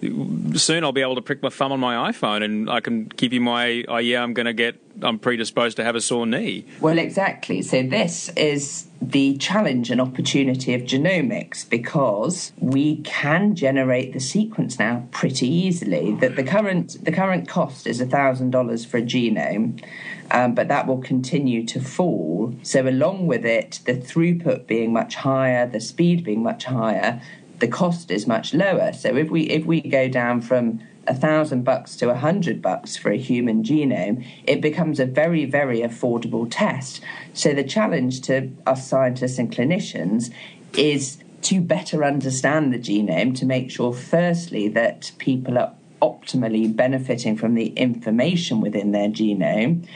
soon 0.58 0.82
I'll 0.82 0.92
be 0.92 1.00
able 1.00 1.14
to 1.14 1.22
prick 1.22 1.42
my 1.42 1.48
thumb 1.48 1.70
on 1.70 1.78
my 1.78 2.10
iPhone 2.10 2.42
and 2.42 2.68
I 2.68 2.80
can 2.80 3.04
give 3.04 3.32
you 3.32 3.40
my, 3.40 3.84
oh, 3.86 3.98
yeah, 3.98 4.20
I'm 4.20 4.34
going 4.34 4.46
to 4.46 4.52
get, 4.52 4.80
I'm 5.00 5.20
predisposed 5.20 5.76
to 5.76 5.84
have 5.84 5.94
a 5.94 6.00
sore 6.00 6.26
knee. 6.26 6.66
Well, 6.80 6.98
exactly. 6.98 7.62
So, 7.62 7.84
this 7.84 8.30
is 8.30 8.87
the 9.00 9.36
challenge 9.36 9.90
and 9.90 10.00
opportunity 10.00 10.74
of 10.74 10.82
genomics 10.82 11.68
because 11.68 12.52
we 12.58 12.96
can 13.02 13.54
generate 13.54 14.12
the 14.12 14.20
sequence 14.20 14.78
now 14.78 15.06
pretty 15.12 15.46
easily. 15.46 16.14
That 16.14 16.36
the 16.36 16.42
current 16.42 17.04
the 17.04 17.12
current 17.12 17.48
cost 17.48 17.86
is 17.86 18.00
thousand 18.00 18.50
dollars 18.50 18.84
for 18.84 18.98
a 18.98 19.02
genome, 19.02 19.82
um, 20.30 20.54
but 20.54 20.68
that 20.68 20.86
will 20.86 20.98
continue 20.98 21.64
to 21.66 21.80
fall. 21.80 22.54
So, 22.62 22.88
along 22.88 23.26
with 23.26 23.44
it, 23.44 23.80
the 23.84 23.94
throughput 23.94 24.66
being 24.66 24.92
much 24.92 25.16
higher, 25.16 25.66
the 25.66 25.80
speed 25.80 26.24
being 26.24 26.42
much 26.42 26.64
higher, 26.64 27.22
the 27.58 27.68
cost 27.68 28.10
is 28.10 28.26
much 28.26 28.54
lower. 28.54 28.92
So, 28.92 29.16
if 29.16 29.30
we 29.30 29.42
if 29.42 29.64
we 29.64 29.80
go 29.80 30.08
down 30.08 30.40
from 30.40 30.80
a 31.08 31.14
thousand 31.14 31.64
bucks 31.64 31.96
to 31.96 32.10
a 32.10 32.14
hundred 32.14 32.62
bucks 32.62 32.96
for 32.96 33.10
a 33.10 33.16
human 33.16 33.62
genome, 33.62 34.24
it 34.44 34.60
becomes 34.60 35.00
a 35.00 35.06
very, 35.06 35.44
very 35.44 35.80
affordable 35.80 36.46
test. 36.48 37.00
So 37.32 37.52
the 37.54 37.64
challenge 37.64 38.20
to 38.22 38.50
us 38.66 38.86
scientists 38.86 39.38
and 39.38 39.50
clinicians 39.50 40.32
is 40.76 41.18
to 41.42 41.60
better 41.60 42.04
understand 42.04 42.72
the 42.72 42.78
genome 42.78 43.36
to 43.38 43.46
make 43.46 43.70
sure, 43.70 43.92
firstly, 43.92 44.68
that 44.68 45.12
people 45.18 45.58
are 45.58 45.72
optimally 46.02 46.74
benefiting 46.74 47.36
from 47.36 47.54
the 47.54 47.68
information 47.70 48.60
within 48.60 48.92
their 48.92 49.08
genome 49.08 49.86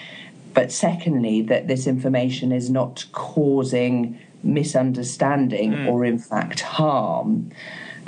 but 0.55 0.73
secondly, 0.73 1.43
that 1.43 1.69
this 1.69 1.87
information 1.87 2.53
is 2.53 2.71
not 2.71 3.07
causing 3.13 4.19
misunderstanding 4.43 5.73
mm. 5.73 5.89
or, 5.89 6.05
in 6.05 6.19
fact, 6.19 6.61
harm. 6.61 7.51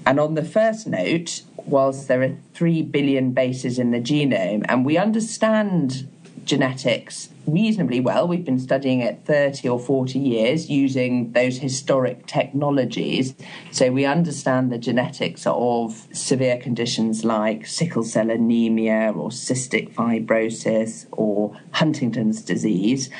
And 0.06 0.20
on 0.20 0.34
the 0.34 0.44
first 0.44 0.86
note, 0.86 1.42
whilst 1.66 2.08
there 2.08 2.22
are 2.22 2.36
3 2.54 2.82
billion 2.82 3.32
bases 3.32 3.78
in 3.78 3.90
the 3.90 4.00
genome, 4.00 4.64
and 4.68 4.84
we 4.84 4.96
understand 4.98 6.08
genetics 6.44 7.30
reasonably 7.46 8.00
well. 8.00 8.26
We've 8.26 8.44
been 8.44 8.58
studying 8.58 9.00
it 9.00 9.22
30 9.24 9.68
or 9.68 9.78
40 9.78 10.18
years 10.18 10.70
using 10.70 11.32
those 11.32 11.58
historic 11.58 12.26
technologies. 12.26 13.34
So 13.70 13.90
we 13.90 14.04
understand 14.04 14.72
the 14.72 14.78
genetics 14.78 15.46
of 15.46 16.06
severe 16.12 16.58
conditions 16.58 17.24
like 17.24 17.66
sickle 17.66 18.04
cell 18.04 18.30
anemia 18.30 19.12
or 19.14 19.30
cystic 19.30 19.92
fibrosis 19.92 21.06
or 21.12 21.58
Huntington's 21.72 22.42
disease. 22.42 23.10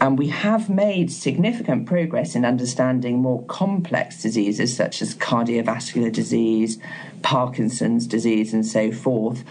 And 0.00 0.18
we 0.18 0.28
have 0.28 0.68
made 0.68 1.12
significant 1.12 1.86
progress 1.86 2.34
in 2.34 2.44
understanding 2.44 3.18
more 3.18 3.44
complex 3.44 4.20
diseases 4.20 4.76
such 4.76 5.00
as 5.00 5.14
cardiovascular 5.14 6.10
disease, 6.10 6.78
Parkinson's 7.22 8.08
disease, 8.08 8.52
and 8.52 8.66
so 8.66 8.90
forth. 8.90 9.44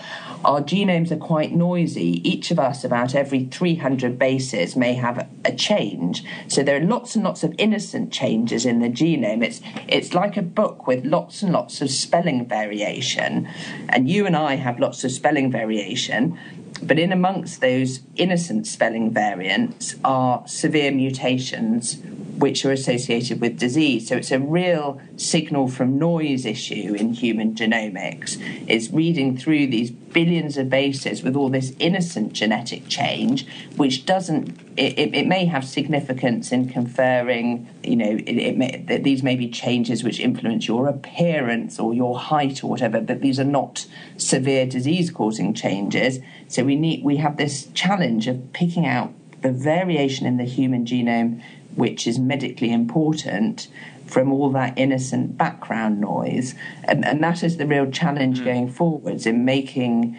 Our 0.44 0.62
genomes 0.62 1.12
are 1.12 1.18
quite 1.18 1.54
noisy. 1.54 2.28
Each 2.30 2.52
of 2.52 2.60
us, 2.60 2.84
about 2.84 3.16
every 3.16 3.46
300 3.46 4.20
bases, 4.20 4.76
may 4.76 4.94
have 4.96 5.26
a 5.46 5.54
change. 5.54 6.24
So 6.48 6.64
there 6.64 6.76
are 6.76 6.86
lots 6.86 7.16
and 7.16 7.24
lots 7.24 7.44
of 7.44 7.56
innocent 7.58 8.12
changes 8.12 8.66
in 8.66 8.80
the 8.80 8.90
genome. 8.90 9.44
It's, 9.44 9.62
it's 9.88 10.14
like 10.14 10.36
a 10.36 10.42
book 10.42 10.86
with 10.86 11.06
lots 11.06 11.44
and 11.44 11.54
lots 11.54 11.82
of 11.82 11.90
spelling 11.90 12.46
variation. 12.46 13.48
And 13.88 14.10
you 14.10 14.26
and 14.26 14.36
I 14.36 14.56
have 14.56 14.80
lots 14.80 15.04
of 15.04 15.12
spelling 15.12 15.52
variation. 15.52 16.38
But 16.84 17.00
in 17.00 17.12
amongst 17.12 17.62
those 17.62 18.02
innocent 18.16 18.68
spelling 18.68 19.12
variants 19.12 19.96
are 20.04 20.44
severe 20.48 20.92
mutations 20.92 22.02
which 22.42 22.66
are 22.66 22.72
associated 22.72 23.40
with 23.40 23.60
disease. 23.60 24.08
So 24.08 24.18
it's 24.18 24.32
a 24.32 24.40
real 24.40 25.00
signal 25.16 25.68
from 25.68 26.00
noise 26.00 26.44
issue 26.46 26.96
in 26.98 27.14
human 27.14 27.54
genomics. 27.54 28.42
It's 28.68 28.90
reading 28.90 29.38
through 29.38 29.68
these 29.68 29.92
billions 29.92 30.58
of 30.58 30.68
bases 30.70 31.22
with 31.22 31.36
all 31.36 31.50
this 31.50 31.74
innocent 31.78 32.34
genetic 32.34 32.88
change, 32.90 33.46
which 33.78 34.06
doesn't. 34.06 34.60
It, 34.76 34.98
it, 34.98 35.16
it 35.16 35.28
may 35.28 35.46
have 35.46 35.64
significance 35.66 36.52
in 36.52 36.68
conferring, 36.70 37.68
you 37.84 37.96
know, 37.96 38.18
it, 38.26 38.58
may, 38.58 39.00
these 39.04 39.22
may 39.22 39.36
be 39.36 39.50
changes 39.50 40.04
which 40.04 40.20
influence 40.20 40.68
your 40.68 40.88
appearance 40.88 41.80
or 41.80 41.94
your 41.94 42.18
height 42.18 42.64
or 42.64 42.70
whatever, 42.70 43.02
but 43.02 43.22
these 43.22 43.40
are 43.40 43.52
not 43.60 43.86
severe 44.18 44.66
disease-causing 44.66 45.54
changes. 45.54 46.20
So 46.48 46.64
we 46.64 46.76
need 46.76 47.04
we 47.04 47.18
have 47.18 47.38
this 47.38 47.68
challenge 47.74 48.28
of 48.28 48.52
picking 48.54 48.88
out 48.88 49.14
the 49.42 49.52
variation 49.52 50.26
in 50.26 50.38
the 50.38 50.46
human 50.46 50.86
genome 50.86 51.42
which 51.76 52.08
is 52.08 52.20
medically 52.20 52.72
important 52.72 53.68
from 54.06 54.32
all 54.32 54.50
that 54.52 54.78
innocent 54.78 55.38
background 55.38 56.02
noise. 56.02 56.54
And, 56.84 57.06
and 57.06 57.24
that 57.24 57.44
is 57.44 57.58
the 57.58 57.66
real 57.66 57.90
challenge 57.90 58.42
mm. 58.42 58.46
going 58.46 58.70
forwards 58.70 59.26
in 59.26 59.46
making 59.46 60.18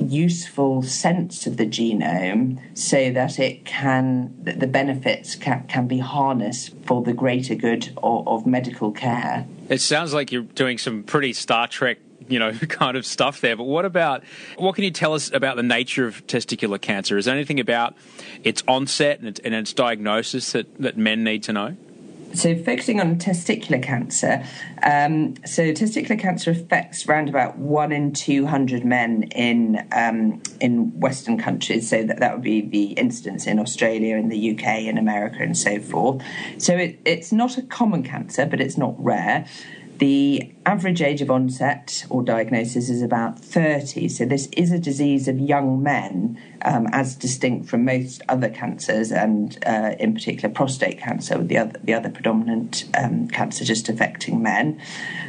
useful 0.00 0.82
sense 0.82 1.46
of 1.46 1.56
the 1.56 1.66
genome 1.66 2.58
so 2.76 3.10
that 3.10 3.38
it 3.38 3.64
can 3.64 4.34
that 4.42 4.60
the 4.60 4.66
benefits 4.66 5.34
can, 5.34 5.66
can 5.68 5.86
be 5.86 5.98
harnessed 5.98 6.74
for 6.84 7.02
the 7.02 7.12
greater 7.12 7.54
good 7.54 7.88
of, 8.02 8.26
of 8.28 8.46
medical 8.46 8.92
care. 8.92 9.46
It 9.68 9.80
sounds 9.80 10.14
like 10.14 10.32
you're 10.32 10.42
doing 10.42 10.78
some 10.78 11.02
pretty 11.02 11.32
Star 11.32 11.66
Trek 11.66 11.98
you 12.28 12.38
know, 12.38 12.52
kind 12.68 12.96
of 12.96 13.06
stuff 13.06 13.40
there. 13.40 13.56
But 13.56 13.64
what 13.64 13.84
about, 13.84 14.22
what 14.58 14.74
can 14.74 14.84
you 14.84 14.90
tell 14.90 15.14
us 15.14 15.30
about 15.32 15.56
the 15.56 15.62
nature 15.62 16.06
of 16.06 16.26
testicular 16.26 16.80
cancer? 16.80 17.16
Is 17.16 17.26
there 17.26 17.34
anything 17.34 17.60
about 17.60 17.94
its 18.44 18.62
onset 18.66 19.18
and 19.18 19.28
its, 19.28 19.40
and 19.40 19.54
its 19.54 19.72
diagnosis 19.72 20.52
that, 20.52 20.78
that 20.78 20.96
men 20.96 21.24
need 21.24 21.42
to 21.44 21.52
know? 21.52 21.76
So, 22.34 22.54
focusing 22.54 23.00
on 23.00 23.16
testicular 23.16 23.82
cancer, 23.82 24.44
um, 24.82 25.36
so 25.46 25.72
testicular 25.72 26.18
cancer 26.18 26.50
affects 26.50 27.06
around 27.08 27.30
about 27.30 27.56
one 27.56 27.92
in 27.92 28.12
two 28.12 28.46
hundred 28.46 28.84
men 28.84 29.22
in 29.34 29.86
um, 29.92 30.42
in 30.60 30.98
Western 31.00 31.38
countries. 31.38 31.88
So 31.88 32.02
that 32.02 32.18
that 32.20 32.34
would 32.34 32.42
be 32.42 32.60
the 32.60 32.92
incidence 32.92 33.46
in 33.46 33.58
Australia, 33.58 34.16
in 34.16 34.28
the 34.28 34.50
UK, 34.52 34.80
in 34.82 34.98
America, 34.98 35.38
and 35.40 35.56
so 35.56 35.80
forth. 35.80 36.22
So 36.58 36.76
it, 36.76 36.98
it's 37.06 37.32
not 37.32 37.56
a 37.56 37.62
common 37.62 38.02
cancer, 38.02 38.44
but 38.44 38.60
it's 38.60 38.76
not 38.76 38.94
rare. 39.02 39.46
The 39.98 40.52
average 40.66 41.00
age 41.00 41.22
of 41.22 41.30
onset 41.30 42.04
or 42.10 42.22
diagnosis 42.22 42.90
is 42.90 43.00
about 43.00 43.38
30, 43.38 44.08
so 44.10 44.26
this 44.26 44.46
is 44.48 44.70
a 44.70 44.78
disease 44.78 45.26
of 45.26 45.38
young 45.38 45.82
men, 45.82 46.38
um, 46.62 46.86
as 46.92 47.14
distinct 47.14 47.70
from 47.70 47.86
most 47.86 48.20
other 48.28 48.50
cancers, 48.50 49.10
and 49.10 49.56
uh, 49.64 49.94
in 49.98 50.12
particular 50.12 50.52
prostate 50.52 50.98
cancer, 50.98 51.42
the 51.42 51.56
other, 51.56 51.80
the 51.82 51.94
other 51.94 52.10
predominant 52.10 52.84
um, 52.94 53.28
cancer 53.28 53.64
just 53.64 53.88
affecting 53.88 54.42
men. 54.42 54.78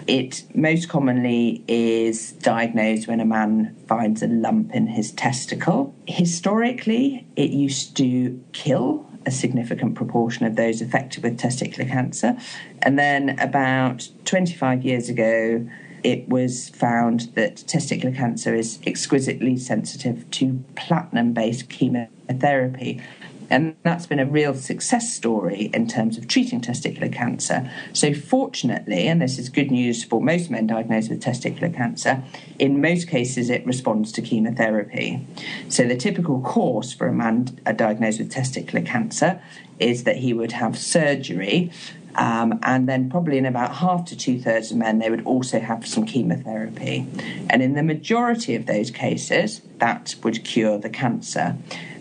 It 0.06 0.44
most 0.54 0.90
commonly 0.90 1.64
is 1.70 2.34
diagnosed 2.34 3.08
when 3.08 3.22
a 3.22 3.26
man 3.26 3.74
finds 3.88 4.22
a 4.22 4.28
lump 4.28 4.74
in 4.74 4.88
his 4.88 5.14
testicle. 5.14 5.96
Historically, 6.08 7.26
it 7.38 7.52
used 7.52 7.96
to 7.98 8.44
kill 8.52 9.07
a 9.28 9.32
significant 9.32 9.94
proportion 9.94 10.46
of 10.46 10.56
those 10.56 10.82
affected 10.82 11.22
with 11.22 11.38
testicular 11.38 11.88
cancer. 11.88 12.38
And 12.82 12.98
then 12.98 13.38
about 13.40 14.10
25 14.24 14.84
years 14.84 15.10
ago, 15.10 15.68
it 16.02 16.30
was 16.30 16.70
found 16.70 17.32
that 17.36 17.58
testicular 17.58 18.16
cancer 18.16 18.56
is 18.56 18.80
exquisitely 18.88 19.58
sensitive 19.58 20.30
to 20.32 20.64
platinum 20.76 21.34
based 21.34 21.70
chemotherapy. 21.70 23.02
And 23.50 23.76
that's 23.84 24.06
been 24.06 24.20
a 24.20 24.26
real 24.26 24.54
success 24.54 25.14
story 25.14 25.70
in 25.74 25.88
terms 25.88 26.18
of 26.18 26.28
treating 26.28 26.62
testicular 26.62 27.12
cancer. 27.12 27.72
So, 27.94 28.14
fortunately, 28.14 29.08
and 29.08 29.22
this 29.22 29.40
is 29.40 29.50
good 29.50 29.72
news 29.72 30.04
for 30.04 30.22
most 30.22 30.50
men 30.50 30.68
diagnosed 30.68 31.10
with 31.10 31.24
testicular 31.24 31.74
cancer, 31.74 32.24
in 32.60 32.82
most 32.82 33.08
cases 33.08 33.50
it 33.50 33.66
responds 33.66 34.12
to 34.14 34.22
chemotherapy. 34.22 35.26
So, 35.70 35.88
the 35.88 35.96
typical 35.96 36.42
course 36.42 36.94
for 36.94 37.08
a 37.08 37.14
man 37.14 37.58
diagnosed 37.76 38.20
with 38.20 38.32
testicular 38.32 38.86
cancer 38.86 39.42
is 39.80 40.04
that 40.06 40.18
he 40.18 40.34
would 40.34 40.54
have 40.54 40.78
surgery 40.78 41.72
um, 42.18 42.60
and 42.64 42.90
then, 42.90 43.10
probably 43.10 43.38
in 43.38 43.46
about 43.46 43.76
half 43.76 44.06
to 44.06 44.18
two 44.18 44.40
thirds 44.40 44.72
of 44.72 44.78
men, 44.78 44.98
they 44.98 45.10
would 45.10 45.24
also 45.26 45.60
have 45.60 45.86
some 45.88 46.06
chemotherapy. 46.06 47.06
And 47.48 47.62
in 47.62 47.76
the 47.76 47.84
majority 47.84 48.56
of 48.56 48.66
those 48.66 48.90
cases, 48.90 49.62
that 49.78 50.16
would 50.24 50.44
cure 50.44 50.80
the 50.80 50.90
cancer. 50.90 51.56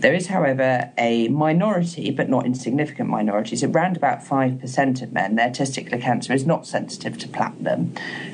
There 0.07 0.15
is, 0.15 0.29
however, 0.29 0.93
a 0.97 1.27
minority, 1.27 2.13
but 2.13 2.29
not 2.29 2.47
insignificant 2.47 3.09
minority, 3.09 3.57
so 3.57 3.69
around 3.69 3.97
about 3.97 4.21
5% 4.21 5.03
of 5.03 5.13
men, 5.13 5.35
their 5.35 5.51
testicular 5.51 6.01
cancer 6.01 6.33
is 6.33 6.47
not 6.47 6.65
sensitive 6.65 7.19
to 7.19 7.27
platinum. 7.27 7.93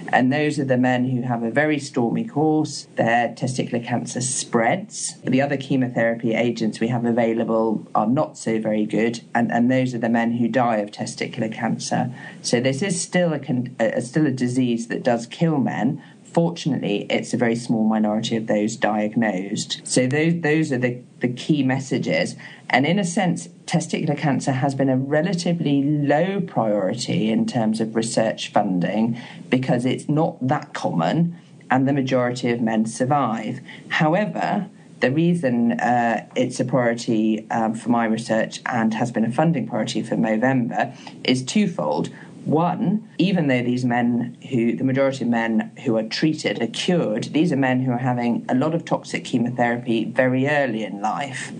And 0.08 0.30
those 0.30 0.58
are 0.58 0.66
the 0.66 0.76
men 0.76 1.06
who 1.06 1.22
have 1.22 1.42
a 1.42 1.50
very 1.50 1.78
stormy 1.78 2.26
course, 2.26 2.88
their 2.96 3.28
testicular 3.28 3.82
cancer 3.82 4.20
spreads. 4.20 5.14
The 5.24 5.40
other 5.40 5.56
chemotherapy 5.56 6.34
agents 6.34 6.78
we 6.78 6.88
have 6.88 7.06
available 7.06 7.86
are 7.94 8.06
not 8.06 8.36
so 8.36 8.60
very 8.60 8.84
good, 8.84 9.22
and, 9.34 9.50
and 9.50 9.70
those 9.70 9.94
are 9.94 9.98
the 9.98 10.10
men 10.10 10.32
who 10.32 10.48
die 10.48 10.76
of 10.76 10.90
testicular 10.90 11.50
cancer. 11.50 12.12
So 12.42 12.60
this 12.60 12.82
is 12.82 13.00
still 13.00 13.32
a, 13.32 13.40
a 13.80 14.02
still 14.02 14.26
a 14.26 14.30
disease 14.30 14.88
that 14.88 15.02
does 15.02 15.24
kill 15.26 15.56
men, 15.56 16.02
Fortunately, 16.32 17.06
it's 17.10 17.34
a 17.34 17.36
very 17.36 17.56
small 17.56 17.84
minority 17.84 18.36
of 18.36 18.46
those 18.46 18.76
diagnosed. 18.76 19.80
So 19.84 20.06
those, 20.06 20.40
those 20.40 20.72
are 20.72 20.78
the, 20.78 21.02
the 21.20 21.28
key 21.28 21.62
messages. 21.62 22.36
And 22.70 22.86
in 22.86 22.98
a 22.98 23.04
sense, 23.04 23.48
testicular 23.66 24.16
cancer 24.16 24.52
has 24.52 24.74
been 24.74 24.88
a 24.88 24.96
relatively 24.96 25.82
low 25.82 26.40
priority 26.40 27.30
in 27.30 27.46
terms 27.46 27.80
of 27.80 27.94
research 27.94 28.50
funding 28.50 29.20
because 29.50 29.84
it's 29.84 30.08
not 30.08 30.46
that 30.46 30.72
common 30.72 31.36
and 31.70 31.86
the 31.86 31.92
majority 31.92 32.50
of 32.50 32.60
men 32.60 32.86
survive. 32.86 33.60
However, 33.88 34.68
the 35.00 35.10
reason 35.10 35.72
uh, 35.80 36.26
it's 36.36 36.60
a 36.60 36.64
priority 36.64 37.50
um, 37.50 37.74
for 37.74 37.90
my 37.90 38.04
research 38.04 38.60
and 38.66 38.94
has 38.94 39.10
been 39.10 39.24
a 39.24 39.32
funding 39.32 39.66
priority 39.66 40.02
for 40.02 40.16
Movember 40.16 40.96
is 41.24 41.44
twofold. 41.44 42.08
One, 42.44 43.08
even 43.18 43.46
though 43.46 43.62
these 43.62 43.84
men 43.84 44.36
who, 44.50 44.74
the 44.74 44.84
majority 44.84 45.24
of 45.24 45.30
men 45.30 45.70
who 45.84 45.96
are 45.96 46.02
treated 46.02 46.60
are 46.60 46.66
cured, 46.66 47.24
these 47.24 47.52
are 47.52 47.56
men 47.56 47.80
who 47.80 47.92
are 47.92 47.98
having 47.98 48.44
a 48.48 48.54
lot 48.54 48.74
of 48.74 48.84
toxic 48.84 49.24
chemotherapy 49.24 50.04
very 50.04 50.48
early 50.48 50.82
in 50.82 51.00
life. 51.00 51.52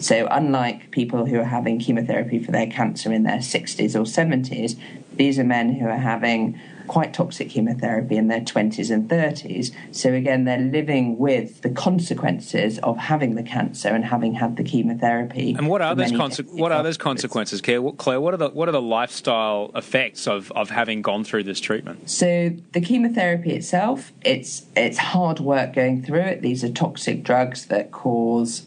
So, 0.00 0.26
unlike 0.30 0.90
people 0.90 1.26
who 1.26 1.38
are 1.38 1.44
having 1.44 1.78
chemotherapy 1.78 2.40
for 2.40 2.50
their 2.50 2.66
cancer 2.66 3.12
in 3.12 3.22
their 3.22 3.38
60s 3.38 3.94
or 3.94 4.02
70s, 4.02 4.76
these 5.14 5.38
are 5.38 5.44
men 5.44 5.72
who 5.74 5.86
are 5.86 5.98
having 5.98 6.60
quite 6.86 7.14
toxic 7.14 7.50
chemotherapy 7.50 8.16
in 8.16 8.28
their 8.28 8.40
20s 8.40 8.90
and 8.90 9.08
30s. 9.08 9.74
So, 9.92 10.12
again, 10.12 10.44
they're 10.44 10.58
living 10.58 11.18
with 11.18 11.62
the 11.62 11.70
consequences 11.70 12.78
of 12.80 12.96
having 12.96 13.34
the 13.34 13.42
cancer 13.42 13.88
and 13.88 14.04
having 14.04 14.34
had 14.34 14.56
the 14.56 14.64
chemotherapy. 14.64 15.54
And 15.56 15.68
what 15.68 15.82
are 15.82 15.94
those, 15.94 16.12
conse- 16.12 16.52
what 16.52 16.72
are 16.72 16.82
those 16.82 16.98
consequences, 16.98 17.60
Clare? 17.60 17.80
What 17.80 18.34
are, 18.34 18.38
the, 18.38 18.50
what 18.50 18.68
are 18.68 18.72
the 18.72 18.82
lifestyle 18.82 19.70
effects 19.74 20.26
of, 20.26 20.52
of 20.52 20.70
having 20.70 21.02
gone 21.02 21.24
through 21.24 21.44
this 21.44 21.60
treatment? 21.60 22.10
So, 22.10 22.50
the 22.72 22.80
chemotherapy 22.80 23.52
itself, 23.52 24.12
it's, 24.24 24.66
it's 24.76 24.98
hard 24.98 25.40
work 25.40 25.74
going 25.74 26.02
through 26.02 26.20
it. 26.20 26.42
These 26.42 26.64
are 26.64 26.70
toxic 26.70 27.22
drugs 27.22 27.66
that 27.66 27.90
cause 27.90 28.66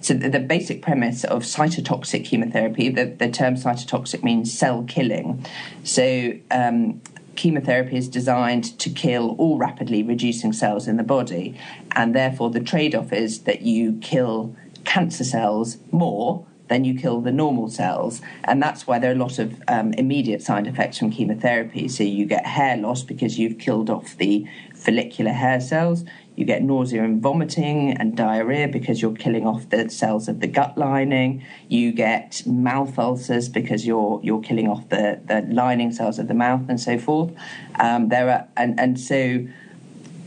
So 0.00 0.14
the, 0.14 0.28
the, 0.28 0.40
basic 0.40 0.80
premise 0.80 1.24
of 1.24 1.42
cytotoxic 1.42 2.24
chemotherapy, 2.24 2.88
the, 2.88 3.04
the 3.06 3.28
term 3.28 3.56
cytotoxic 3.56 4.22
means 4.22 4.56
cell 4.56 4.84
killing. 4.84 5.44
So 5.82 6.32
um, 6.50 7.02
chemotherapy 7.36 7.96
is 7.96 8.08
designed 8.08 8.78
to 8.78 8.90
kill 8.90 9.34
all 9.38 9.58
rapidly 9.58 10.02
reducing 10.02 10.52
cells 10.52 10.86
in 10.88 10.96
the 10.96 11.02
body, 11.02 11.58
and 11.92 12.14
therefore 12.14 12.50
the 12.50 12.60
trade-off 12.60 13.12
is 13.12 13.40
that 13.40 13.62
you 13.62 13.98
kill 14.00 14.54
cancer 14.84 15.24
cells 15.24 15.78
more 15.90 16.46
than 16.68 16.84
you 16.84 16.98
kill 16.98 17.20
the 17.20 17.32
normal 17.32 17.68
cells. 17.68 18.20
And 18.44 18.62
that's 18.62 18.86
why 18.86 18.98
there 18.98 19.10
are 19.10 19.14
a 19.14 19.18
lot 19.18 19.38
of 19.38 19.60
um, 19.68 19.92
immediate 19.94 20.42
side 20.42 20.66
effects 20.66 20.98
from 20.98 21.10
chemotherapy. 21.10 21.88
So 21.88 22.04
you 22.04 22.26
get 22.26 22.46
hair 22.46 22.76
loss 22.76 23.02
because 23.02 23.38
you've 23.38 23.58
killed 23.58 23.90
off 23.90 24.16
the 24.16 24.46
follicular 24.78 25.32
hair 25.32 25.60
cells. 25.60 26.04
You 26.36 26.44
get 26.44 26.62
nausea 26.62 27.02
and 27.02 27.20
vomiting 27.20 27.92
and 27.92 28.16
diarrhea 28.16 28.68
because 28.68 29.02
you're 29.02 29.16
killing 29.16 29.44
off 29.44 29.68
the 29.70 29.90
cells 29.90 30.28
of 30.28 30.38
the 30.38 30.46
gut 30.46 30.78
lining. 30.78 31.44
You 31.68 31.90
get 31.90 32.46
mouth 32.46 32.96
ulcers 32.96 33.48
because 33.48 33.84
you're 33.84 34.20
you're 34.22 34.40
killing 34.40 34.68
off 34.68 34.88
the, 34.88 35.20
the 35.24 35.42
lining 35.52 35.90
cells 35.90 36.18
of 36.18 36.28
the 36.28 36.34
mouth 36.34 36.68
and 36.68 36.80
so 36.80 36.96
forth. 36.96 37.32
Um, 37.80 38.08
there 38.08 38.30
are 38.30 38.48
and 38.56 38.78
and 38.78 39.00
so 39.00 39.48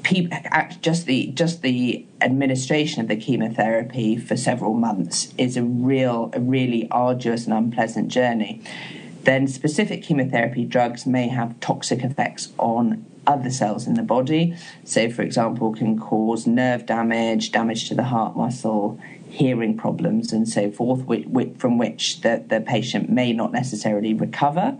people, 0.03 0.37
just 0.81 1.05
the 1.05 1.27
just 1.27 1.61
the 1.61 2.05
administration 2.19 3.01
of 3.01 3.07
the 3.07 3.15
chemotherapy 3.15 4.17
for 4.17 4.35
several 4.35 4.73
months 4.73 5.33
is 5.37 5.55
a 5.55 5.63
real 5.63 6.29
a 6.33 6.41
really 6.41 6.89
arduous 6.91 7.45
and 7.45 7.53
unpleasant 7.53 8.09
journey. 8.09 8.61
Then 9.23 9.47
specific 9.47 10.03
chemotherapy 10.03 10.65
drugs 10.65 11.05
may 11.05 11.27
have 11.27 11.59
toxic 11.59 12.03
effects 12.03 12.51
on 12.57 13.05
other 13.27 13.49
cells 13.49 13.87
in 13.87 13.93
the 13.95 14.03
body. 14.03 14.55
So, 14.83 15.09
for 15.09 15.21
example, 15.21 15.73
can 15.73 15.99
cause 15.99 16.47
nerve 16.47 16.85
damage, 16.85 17.51
damage 17.51 17.87
to 17.89 17.95
the 17.95 18.03
heart 18.03 18.35
muscle, 18.35 18.99
hearing 19.29 19.77
problems, 19.77 20.33
and 20.33 20.47
so 20.47 20.71
forth, 20.71 21.05
from 21.57 21.77
which 21.77 22.21
the, 22.21 22.43
the 22.47 22.61
patient 22.61 23.09
may 23.09 23.33
not 23.33 23.51
necessarily 23.51 24.13
recover. 24.13 24.77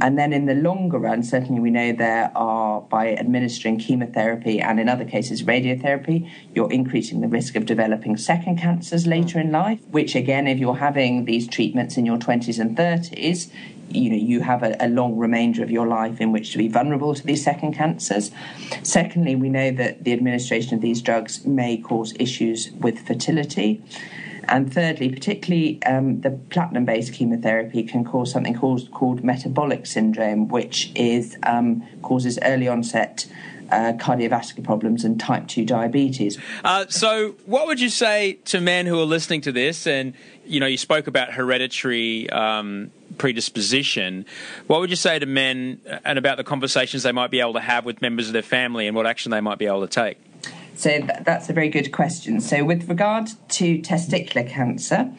And 0.00 0.18
then 0.18 0.32
in 0.32 0.46
the 0.46 0.54
longer 0.54 0.98
run, 0.98 1.22
certainly 1.22 1.60
we 1.60 1.70
know 1.70 1.92
there 1.92 2.32
are, 2.36 2.80
by 2.80 3.14
administering 3.14 3.78
chemotherapy 3.78 4.60
and 4.60 4.80
in 4.80 4.88
other 4.88 5.04
cases 5.04 5.44
radiotherapy, 5.44 6.28
you're 6.54 6.72
increasing 6.72 7.20
the 7.20 7.28
risk 7.28 7.54
of 7.54 7.64
developing 7.64 8.16
second 8.16 8.58
cancers 8.58 9.06
later 9.06 9.38
in 9.38 9.50
mm. 9.50 9.52
life, 9.52 9.80
which 9.90 10.14
again, 10.14 10.46
if 10.46 10.58
you're 10.58 10.76
having 10.76 11.26
these 11.26 11.46
treatments 11.46 11.96
in 11.96 12.04
your 12.04 12.18
20s 12.18 12.58
and 12.58 12.76
30s, 12.76 13.50
you 13.88 14.10
know 14.10 14.16
you 14.16 14.40
have 14.40 14.62
a, 14.62 14.76
a, 14.80 14.88
long 14.88 15.16
remainder 15.16 15.62
of 15.62 15.70
your 15.70 15.86
life 15.86 16.20
in 16.20 16.32
which 16.32 16.52
to 16.52 16.58
be 16.58 16.68
vulnerable 16.68 17.14
to 17.14 17.26
these 17.26 17.44
second 17.44 17.74
cancers. 17.74 18.30
Secondly, 18.82 19.34
we 19.36 19.48
know 19.48 19.70
that 19.70 20.04
the 20.04 20.12
administration 20.12 20.74
of 20.74 20.80
these 20.80 21.00
drugs 21.02 21.44
may 21.44 21.76
cause 21.76 22.14
issues 22.18 22.70
with 22.72 23.06
fertility. 23.06 23.82
And 24.48 24.72
thirdly, 24.72 25.10
particularly 25.10 25.82
um, 25.84 26.20
the 26.20 26.30
platinum 26.30 26.84
based 26.84 27.12
chemotherapy 27.12 27.82
can 27.82 28.04
cause 28.04 28.32
something 28.32 28.54
called, 28.54 28.90
called 28.90 29.24
metabolic 29.24 29.86
syndrome, 29.86 30.48
which 30.48 30.92
is 30.94 31.36
um, 31.44 31.86
causes 32.02 32.38
early 32.42 32.68
onset. 32.68 33.26
Uh, 33.70 33.94
cardiovascular 33.94 34.62
problems 34.62 35.04
and 35.04 35.18
type 35.18 35.48
2 35.48 35.64
diabetes. 35.64 36.38
Uh, 36.62 36.84
so, 36.90 37.34
what 37.46 37.66
would 37.66 37.80
you 37.80 37.88
say 37.88 38.34
to 38.44 38.60
men 38.60 38.84
who 38.84 39.00
are 39.00 39.06
listening 39.06 39.40
to 39.40 39.50
this? 39.50 39.86
And, 39.86 40.12
you 40.44 40.60
know, 40.60 40.66
you 40.66 40.76
spoke 40.76 41.06
about 41.06 41.32
hereditary 41.32 42.28
um, 42.28 42.90
predisposition. 43.18 44.26
What 44.66 44.80
would 44.80 44.90
you 44.90 44.96
say 44.96 45.18
to 45.18 45.26
men 45.26 45.80
and 46.04 46.18
about 46.18 46.36
the 46.36 46.44
conversations 46.44 47.02
they 47.02 47.12
might 47.12 47.30
be 47.30 47.40
able 47.40 47.54
to 47.54 47.60
have 47.60 47.84
with 47.84 48.02
members 48.02 48.26
of 48.26 48.32
their 48.32 48.42
family 48.42 48.86
and 48.86 48.96
what 48.96 49.06
action 49.06 49.30
they 49.30 49.40
might 49.40 49.58
be 49.58 49.66
able 49.66 49.86
to 49.86 49.88
take? 49.88 50.18
So 50.76 50.90
th- 50.90 51.20
that's 51.24 51.48
a 51.48 51.52
very 51.52 51.68
good 51.68 51.92
question. 51.92 52.40
So, 52.40 52.64
with 52.64 52.88
regard 52.88 53.30
to 53.50 53.78
testicular 53.78 54.48
cancer, 54.48 55.12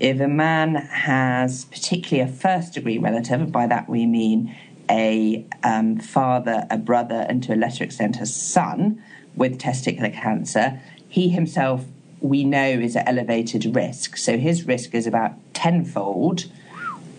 if 0.00 0.20
a 0.20 0.28
man 0.28 0.74
has 0.74 1.66
particularly 1.66 2.28
a 2.28 2.32
first 2.32 2.74
degree 2.74 2.98
relative, 2.98 3.40
and 3.40 3.52
by 3.52 3.66
that 3.66 3.88
we 3.88 4.06
mean 4.06 4.54
a 4.90 5.46
um, 5.62 5.98
father, 5.98 6.66
a 6.70 6.78
brother, 6.78 7.26
and 7.28 7.42
to 7.44 7.54
a 7.54 7.56
lesser 7.56 7.84
extent 7.84 8.20
a 8.20 8.26
son 8.26 9.02
with 9.36 9.58
testicular 9.58 10.12
cancer, 10.12 10.80
he 11.08 11.28
himself 11.28 11.84
we 12.20 12.44
know 12.44 12.66
is 12.66 12.96
at 12.96 13.06
elevated 13.08 13.74
risk. 13.74 14.16
So 14.16 14.38
his 14.38 14.66
risk 14.66 14.94
is 14.94 15.06
about 15.06 15.32
tenfold 15.54 16.46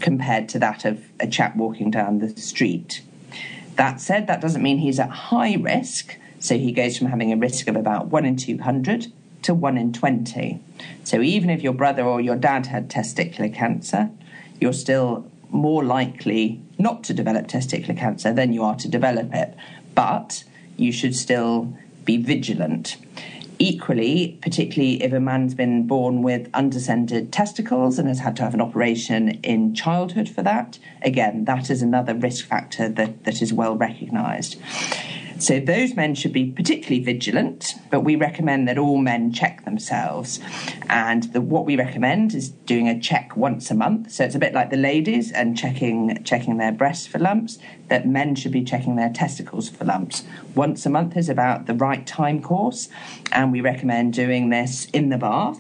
compared 0.04 0.50
to 0.50 0.60
that 0.60 0.86
of 0.86 1.02
a 1.20 1.26
chap 1.26 1.56
walking 1.56 1.90
down 1.90 2.20
the 2.20 2.30
street. 2.40 3.02
That 3.78 4.00
said, 4.00 4.28
that 4.28 4.42
doesn't 4.42 4.62
mean 4.62 4.78
he's 4.78 5.00
at 5.00 5.10
high 5.10 5.56
risk. 5.56 6.18
So 6.40 6.58
he 6.58 6.74
goes 6.74 6.98
from 6.98 7.08
having 7.08 7.32
a 7.32 7.38
risk 7.38 7.68
of 7.68 7.76
about 7.76 8.08
1 8.08 8.26
in 8.26 8.36
200 8.36 9.08
to 9.44 9.54
1 9.54 9.78
in 9.78 9.94
20. 9.94 10.60
So 11.06 11.22
even 11.22 11.50
if 11.50 11.64
your 11.64 11.74
brother 11.74 12.04
or 12.04 12.20
your 12.20 12.36
dad 12.36 12.68
had 12.68 12.90
testicular 12.90 13.52
cancer, 13.52 14.12
you're 14.60 14.74
still 14.74 15.32
more 15.50 15.84
likely 15.84 16.60
not 16.78 17.04
to 17.06 17.14
develop 17.14 17.48
testicular 17.48 17.98
cancer 17.98 18.34
than 18.34 18.52
you 18.52 18.62
are 18.64 18.76
to 18.76 18.90
develop 18.90 19.34
it. 19.34 19.56
But 19.96 20.44
you 20.76 20.92
should 20.92 21.16
still 21.16 21.74
be 22.04 22.18
vigilant. 22.18 22.98
Equally, 23.60 24.40
particularly 24.42 25.02
if 25.04 25.14
a 25.14 25.20
man's 25.20 25.54
been 25.54 25.88
born 25.88 26.22
with 26.22 26.50
undescended 26.54 27.32
testicles 27.32 28.00
and 28.00 28.08
has 28.08 28.20
had 28.20 28.36
to 28.38 28.44
have 28.44 28.54
an 28.54 28.62
operation 28.62 29.30
in 29.44 29.76
childhood 29.76 30.28
for 30.28 30.42
that, 30.44 30.80
again, 31.02 31.46
that 31.46 31.70
is 31.70 31.82
another 31.82 32.16
risk 32.16 32.46
factor 32.46 32.90
that, 32.90 33.24
that 33.26 33.42
is 33.42 33.54
well 33.54 33.76
recognised. 33.76 34.60
So 35.44 35.60
those 35.60 35.94
men 35.94 36.16
should 36.16 36.32
be 36.32 36.46
particularly 36.52 37.04
vigilant, 37.04 37.76
but 37.92 38.00
we 38.00 38.16
recommend 38.16 38.66
that 38.70 38.78
all 38.78 38.98
men 38.98 39.34
check 39.34 39.66
themselves. 39.66 40.40
And 40.88 41.24
the, 41.34 41.42
what 41.42 41.66
we 41.66 41.76
recommend 41.76 42.34
is 42.34 42.48
doing 42.48 42.88
a 42.88 42.98
check 42.98 43.36
once 43.36 43.70
a 43.70 43.76
month. 43.76 44.12
So 44.12 44.24
it's 44.24 44.36
a 44.36 44.40
bit 44.40 44.54
like 44.54 44.70
the 44.70 44.78
ladies 44.78 45.34
and 45.34 45.58
checking 45.58 46.24
checking 46.24 46.60
their 46.60 46.72
breasts 46.72 47.08
for 47.08 47.20
lumps. 47.20 47.60
That 47.90 48.08
men 48.08 48.36
should 48.36 48.54
be 48.54 48.64
checking 48.64 48.96
their 48.96 49.12
testicles 49.12 49.68
for 49.68 49.84
lumps. 49.84 50.24
Once 50.56 50.86
a 50.86 50.90
month 50.90 51.18
is 51.18 51.28
about 51.28 51.66
the 51.66 51.74
right 51.74 52.08
time 52.08 52.42
course, 52.42 52.88
and 53.34 53.52
we 53.52 53.60
recommend 53.60 54.14
doing 54.14 54.50
this 54.50 54.86
in 54.94 55.10
the 55.10 55.18
bath, 55.18 55.60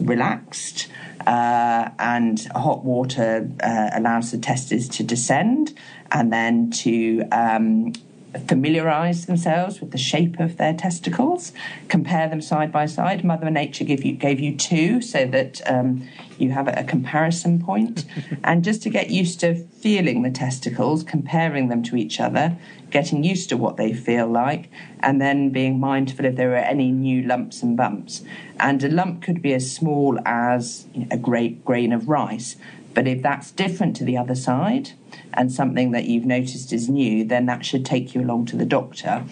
relaxed. 0.00 0.88
Uh, 1.26 1.90
and 1.98 2.46
hot 2.54 2.84
water 2.84 3.50
uh, 3.60 3.90
allows 3.92 4.30
the 4.30 4.38
testes 4.38 4.88
to 4.88 5.02
descend 5.02 5.76
and 6.12 6.32
then 6.32 6.70
to 6.70 7.20
um, 7.32 7.92
familiarize 8.38 9.26
themselves 9.26 9.80
with 9.80 9.92
the 9.92 9.98
shape 9.98 10.38
of 10.40 10.56
their 10.56 10.74
testicles, 10.74 11.52
compare 11.88 12.28
them 12.28 12.40
side 12.40 12.72
by 12.72 12.86
side. 12.86 13.24
Mother 13.24 13.50
Nature 13.50 13.84
gave 13.84 14.04
you 14.04 14.12
gave 14.12 14.40
you 14.40 14.56
two 14.56 15.00
so 15.00 15.26
that 15.26 15.60
um, 15.70 16.06
you 16.38 16.50
have 16.50 16.68
a, 16.68 16.84
comparison 16.84 17.60
point, 17.62 18.04
and 18.44 18.62
just 18.62 18.82
to 18.82 18.90
get 18.90 19.10
used 19.10 19.40
to 19.40 19.54
feeling 19.54 20.22
the 20.22 20.30
testicles, 20.30 21.02
comparing 21.02 21.68
them 21.68 21.82
to 21.82 21.96
each 21.96 22.20
other, 22.20 22.56
getting 22.90 23.24
used 23.24 23.48
to 23.48 23.56
what 23.56 23.76
they 23.76 23.92
feel 23.92 24.26
like, 24.26 24.70
and 25.00 25.20
then 25.20 25.50
being 25.50 25.80
mindful 25.80 26.24
if 26.24 26.36
there 26.36 26.52
are 26.52 26.56
any 26.56 26.90
new 26.90 27.22
lumps 27.22 27.62
and 27.62 27.76
bumps. 27.76 28.22
And 28.60 28.82
a 28.82 28.88
lump 28.88 29.22
could 29.22 29.42
be 29.42 29.52
as 29.52 29.70
small 29.70 30.18
as 30.24 30.86
a 31.10 31.16
great 31.16 31.64
grain 31.64 31.92
of 31.92 32.08
rice, 32.08 32.56
but 32.96 33.06
if 33.06 33.20
that's 33.20 33.50
different 33.50 33.94
to 33.96 34.04
the 34.04 34.16
other 34.16 34.34
side 34.34 34.92
and 35.34 35.52
something 35.52 35.90
that 35.90 36.06
you've 36.06 36.24
noticed 36.24 36.72
is 36.72 36.88
new, 36.88 37.26
then 37.26 37.44
that 37.44 37.62
should 37.62 37.84
take 37.84 38.14
you 38.14 38.22
along 38.22 38.46
to 38.46 38.56
the 38.56 38.64
doctor. 38.64 39.22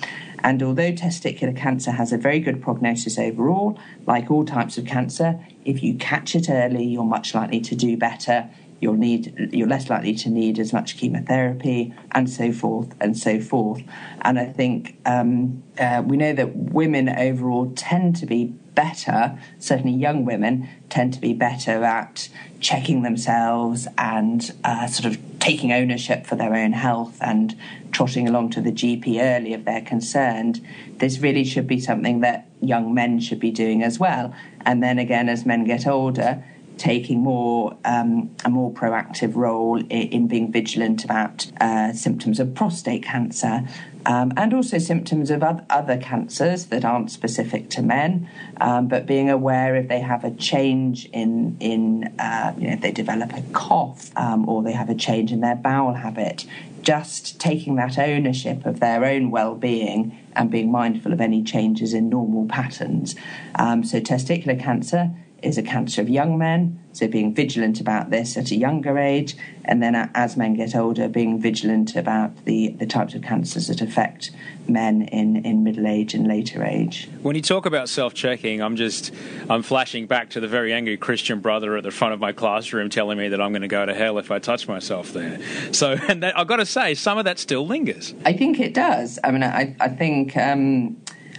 And 0.40 0.62
although 0.62 0.92
testicular 0.92 1.56
cancer 1.56 1.90
has 1.90 2.12
a 2.12 2.18
very 2.18 2.40
good 2.40 2.60
prognosis 2.60 3.18
overall, 3.18 3.78
like 4.06 4.30
all 4.30 4.44
types 4.44 4.76
of 4.76 4.84
cancer, 4.84 5.40
if 5.64 5.82
you 5.82 5.94
catch 5.94 6.34
it 6.34 6.50
early, 6.50 6.84
you're 6.84 7.04
much 7.04 7.34
likely 7.34 7.62
to 7.62 7.74
do 7.74 7.96
better. 7.96 8.50
You'll 8.80 8.94
need, 8.94 9.50
you're 9.52 9.68
less 9.68 9.88
likely 9.88 10.14
to 10.16 10.30
need 10.30 10.58
as 10.58 10.72
much 10.72 10.96
chemotherapy, 10.96 11.94
and 12.12 12.28
so 12.28 12.52
forth 12.52 12.94
and 13.00 13.16
so 13.16 13.40
forth. 13.40 13.82
And 14.22 14.38
I 14.38 14.46
think 14.46 14.98
um, 15.06 15.62
uh, 15.78 16.02
we 16.04 16.16
know 16.16 16.32
that 16.32 16.54
women 16.54 17.08
overall 17.08 17.72
tend 17.74 18.16
to 18.16 18.26
be 18.26 18.54
better, 18.74 19.38
certainly 19.58 19.92
young 19.92 20.24
women 20.24 20.68
tend 20.88 21.14
to 21.14 21.20
be 21.20 21.32
better 21.32 21.84
at 21.84 22.28
checking 22.60 23.02
themselves 23.02 23.86
and 23.98 24.52
uh, 24.64 24.86
sort 24.86 25.12
of 25.12 25.20
taking 25.38 25.72
ownership 25.72 26.26
for 26.26 26.36
their 26.36 26.54
own 26.54 26.72
health 26.72 27.18
and 27.20 27.56
trotting 27.92 28.26
along 28.26 28.50
to 28.50 28.60
the 28.60 28.72
GP 28.72 29.20
early 29.20 29.52
if 29.52 29.64
they're 29.64 29.82
concerned, 29.82 30.66
this 30.96 31.18
really 31.18 31.44
should 31.44 31.66
be 31.66 31.78
something 31.78 32.20
that 32.20 32.48
young 32.60 32.94
men 32.94 33.20
should 33.20 33.38
be 33.38 33.50
doing 33.50 33.82
as 33.82 33.98
well. 33.98 34.34
And 34.62 34.82
then 34.82 34.98
again, 34.98 35.28
as 35.28 35.44
men 35.44 35.64
get 35.64 35.86
older, 35.86 36.42
taking 36.76 37.20
more 37.20 37.76
um, 37.84 38.34
a 38.44 38.50
more 38.50 38.72
proactive 38.72 39.36
role 39.36 39.78
in, 39.78 39.86
in 39.88 40.28
being 40.28 40.50
vigilant 40.50 41.04
about 41.04 41.50
uh, 41.60 41.92
symptoms 41.92 42.40
of 42.40 42.54
prostate 42.54 43.02
cancer 43.02 43.66
um, 44.06 44.32
and 44.36 44.52
also 44.52 44.78
symptoms 44.78 45.30
of 45.30 45.42
other 45.42 45.96
cancers 45.96 46.66
that 46.66 46.84
aren't 46.84 47.10
specific 47.10 47.70
to 47.70 47.82
men, 47.82 48.28
um, 48.60 48.88
but 48.88 49.06
being 49.06 49.30
aware 49.30 49.76
if 49.76 49.88
they 49.88 50.00
have 50.00 50.24
a 50.24 50.30
change 50.30 51.06
in 51.06 51.56
in 51.60 52.14
uh, 52.18 52.54
you 52.58 52.66
know 52.66 52.74
if 52.74 52.80
they 52.80 52.92
develop 52.92 53.32
a 53.32 53.42
cough 53.52 54.10
um, 54.16 54.48
or 54.48 54.62
they 54.62 54.72
have 54.72 54.90
a 54.90 54.94
change 54.94 55.32
in 55.32 55.40
their 55.40 55.56
bowel 55.56 55.94
habit, 55.94 56.44
just 56.82 57.40
taking 57.40 57.76
that 57.76 57.98
ownership 57.98 58.66
of 58.66 58.80
their 58.80 59.04
own 59.04 59.30
well-being 59.30 60.18
and 60.36 60.50
being 60.50 60.70
mindful 60.70 61.12
of 61.12 61.20
any 61.20 61.42
changes 61.42 61.94
in 61.94 62.08
normal 62.08 62.46
patterns. 62.46 63.14
Um, 63.54 63.84
so 63.84 64.00
testicular 64.00 64.60
cancer 64.60 65.14
is 65.44 65.58
a 65.58 65.62
cancer 65.62 66.00
of 66.00 66.08
young 66.08 66.38
men, 66.38 66.80
so 66.92 67.08
being 67.08 67.34
vigilant 67.34 67.80
about 67.80 68.10
this 68.10 68.36
at 68.36 68.50
a 68.50 68.56
younger 68.56 68.98
age, 68.98 69.36
and 69.64 69.82
then 69.82 69.94
as 70.14 70.36
men 70.36 70.54
get 70.54 70.74
older, 70.74 71.08
being 71.08 71.40
vigilant 71.40 71.96
about 71.96 72.44
the, 72.44 72.68
the 72.78 72.86
types 72.86 73.14
of 73.14 73.22
cancers 73.22 73.66
that 73.68 73.80
affect 73.80 74.30
men 74.68 75.02
in, 75.02 75.44
in 75.44 75.64
middle 75.64 75.86
age 75.86 76.14
and 76.14 76.26
later 76.26 76.64
age. 76.64 77.08
When 77.22 77.36
you 77.36 77.42
talk 77.42 77.66
about 77.66 77.88
self-checking, 77.88 78.62
I'm 78.62 78.76
just 78.76 79.12
I'm 79.50 79.62
flashing 79.62 80.06
back 80.06 80.30
to 80.30 80.40
the 80.40 80.48
very 80.48 80.72
angry 80.72 80.96
Christian 80.96 81.40
brother 81.40 81.76
at 81.76 81.82
the 81.82 81.90
front 81.90 82.14
of 82.14 82.20
my 82.20 82.32
classroom 82.32 82.90
telling 82.90 83.18
me 83.18 83.28
that 83.28 83.40
I'm 83.40 83.52
going 83.52 83.62
to 83.62 83.68
go 83.68 83.84
to 83.84 83.94
hell 83.94 84.18
if 84.18 84.30
I 84.30 84.38
touch 84.38 84.68
myself 84.68 85.12
there. 85.12 85.40
So, 85.72 85.92
and 86.08 86.22
that, 86.22 86.38
I've 86.38 86.46
got 86.46 86.56
to 86.56 86.66
say, 86.66 86.94
some 86.94 87.18
of 87.18 87.24
that 87.24 87.38
still 87.38 87.66
lingers. 87.66 88.14
I 88.24 88.32
think 88.32 88.60
it 88.60 88.74
does. 88.74 89.18
I 89.22 89.30
mean, 89.30 89.42
I, 89.42 89.76
I 89.80 89.88
think 89.88 90.36
um, 90.36 90.96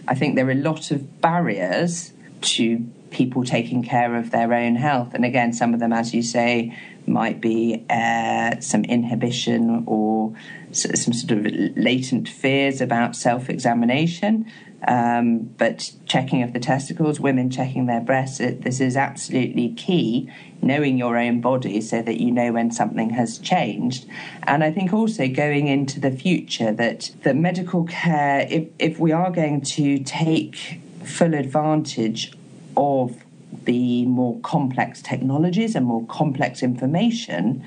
I 0.07 0.15
think 0.15 0.35
there 0.35 0.47
are 0.47 0.51
a 0.51 0.55
lot 0.55 0.91
of 0.91 1.21
barriers 1.21 2.11
to 2.41 2.85
people 3.15 3.45
taking 3.45 3.81
care 3.81 4.17
of 4.17 4.31
their 4.31 4.53
own 4.53 4.75
health. 4.75 5.13
And 5.13 5.23
again, 5.23 5.53
some 5.53 5.73
of 5.73 5.79
them, 5.79 5.93
as 5.93 6.13
you 6.13 6.21
say, 6.21 6.77
might 7.07 7.39
be 7.39 7.85
uh, 7.89 8.59
some 8.59 8.83
inhibition 8.83 9.85
or 9.87 10.33
some 10.71 11.13
sort 11.13 11.31
of 11.31 11.45
latent 11.77 12.27
fears 12.27 12.81
about 12.81 13.15
self 13.15 13.49
examination. 13.49 14.51
Um, 14.85 15.39
but 15.57 15.93
checking 16.05 16.43
of 16.43 16.51
the 16.51 16.59
testicles, 16.59 17.19
women 17.19 17.49
checking 17.49 17.85
their 17.85 18.01
breasts, 18.01 18.39
it, 18.39 18.63
this 18.63 18.81
is 18.81 18.97
absolutely 18.97 19.73
key, 19.73 20.29
knowing 20.61 20.97
your 20.97 21.17
own 21.17 21.39
body 21.39 21.79
so 21.81 22.01
that 22.01 22.19
you 22.19 22.31
know 22.31 22.51
when 22.51 22.69
something 22.69 23.11
has 23.11 23.39
changed. 23.39 24.05
And 24.43 24.63
I 24.63 24.71
think 24.71 24.93
also 24.93 25.27
going 25.27 25.67
into 25.67 25.99
the 26.01 26.11
future 26.11 26.71
that, 26.73 27.11
that 27.23 27.35
medical 27.35 27.85
care, 27.85 28.45
if, 28.49 28.67
if 28.77 28.99
we 28.99 29.11
are 29.13 29.31
going 29.31 29.61
to 29.61 29.99
take 29.99 30.81
full 31.03 31.33
advantage 31.33 32.33
of 32.77 33.23
the 33.63 34.05
more 34.05 34.39
complex 34.41 35.01
technologies 35.01 35.75
and 35.75 35.85
more 35.85 36.05
complex 36.07 36.61
information 36.61 37.63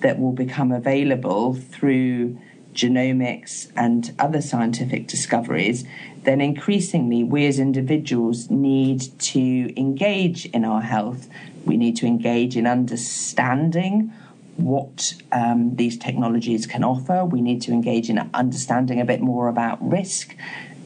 that 0.00 0.18
will 0.18 0.32
become 0.32 0.72
available 0.72 1.54
through 1.54 2.38
genomics 2.72 3.70
and 3.76 4.14
other 4.18 4.40
scientific 4.40 5.06
discoveries, 5.06 5.84
then 6.22 6.40
increasingly 6.40 7.24
we 7.24 7.46
as 7.46 7.58
individuals 7.58 8.50
need 8.50 9.00
to 9.18 9.72
engage 9.78 10.46
in 10.46 10.64
our 10.64 10.82
health. 10.82 11.28
We 11.64 11.76
need 11.76 11.96
to 11.96 12.06
engage 12.06 12.56
in 12.56 12.66
understanding 12.66 14.12
what 14.56 15.14
um, 15.32 15.76
these 15.76 15.96
technologies 15.96 16.66
can 16.66 16.84
offer. 16.84 17.24
We 17.24 17.40
need 17.40 17.62
to 17.62 17.72
engage 17.72 18.10
in 18.10 18.30
understanding 18.34 19.00
a 19.00 19.04
bit 19.04 19.20
more 19.20 19.48
about 19.48 19.78
risk 19.86 20.36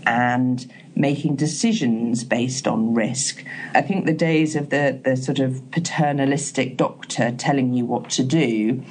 and 0.06 0.70
making 0.96 1.36
decisions 1.36 2.24
based 2.24 2.66
on 2.66 2.94
risk. 2.94 3.44
I 3.74 3.82
think 3.82 4.06
the 4.06 4.12
days 4.12 4.54
of 4.56 4.70
the, 4.70 5.00
the 5.02 5.16
sort 5.16 5.38
of 5.38 5.70
paternalistic 5.70 6.76
doctor 6.76 7.32
telling 7.32 7.72
you 7.74 7.84
what 7.84 8.10
to 8.10 8.22
do 8.22 8.82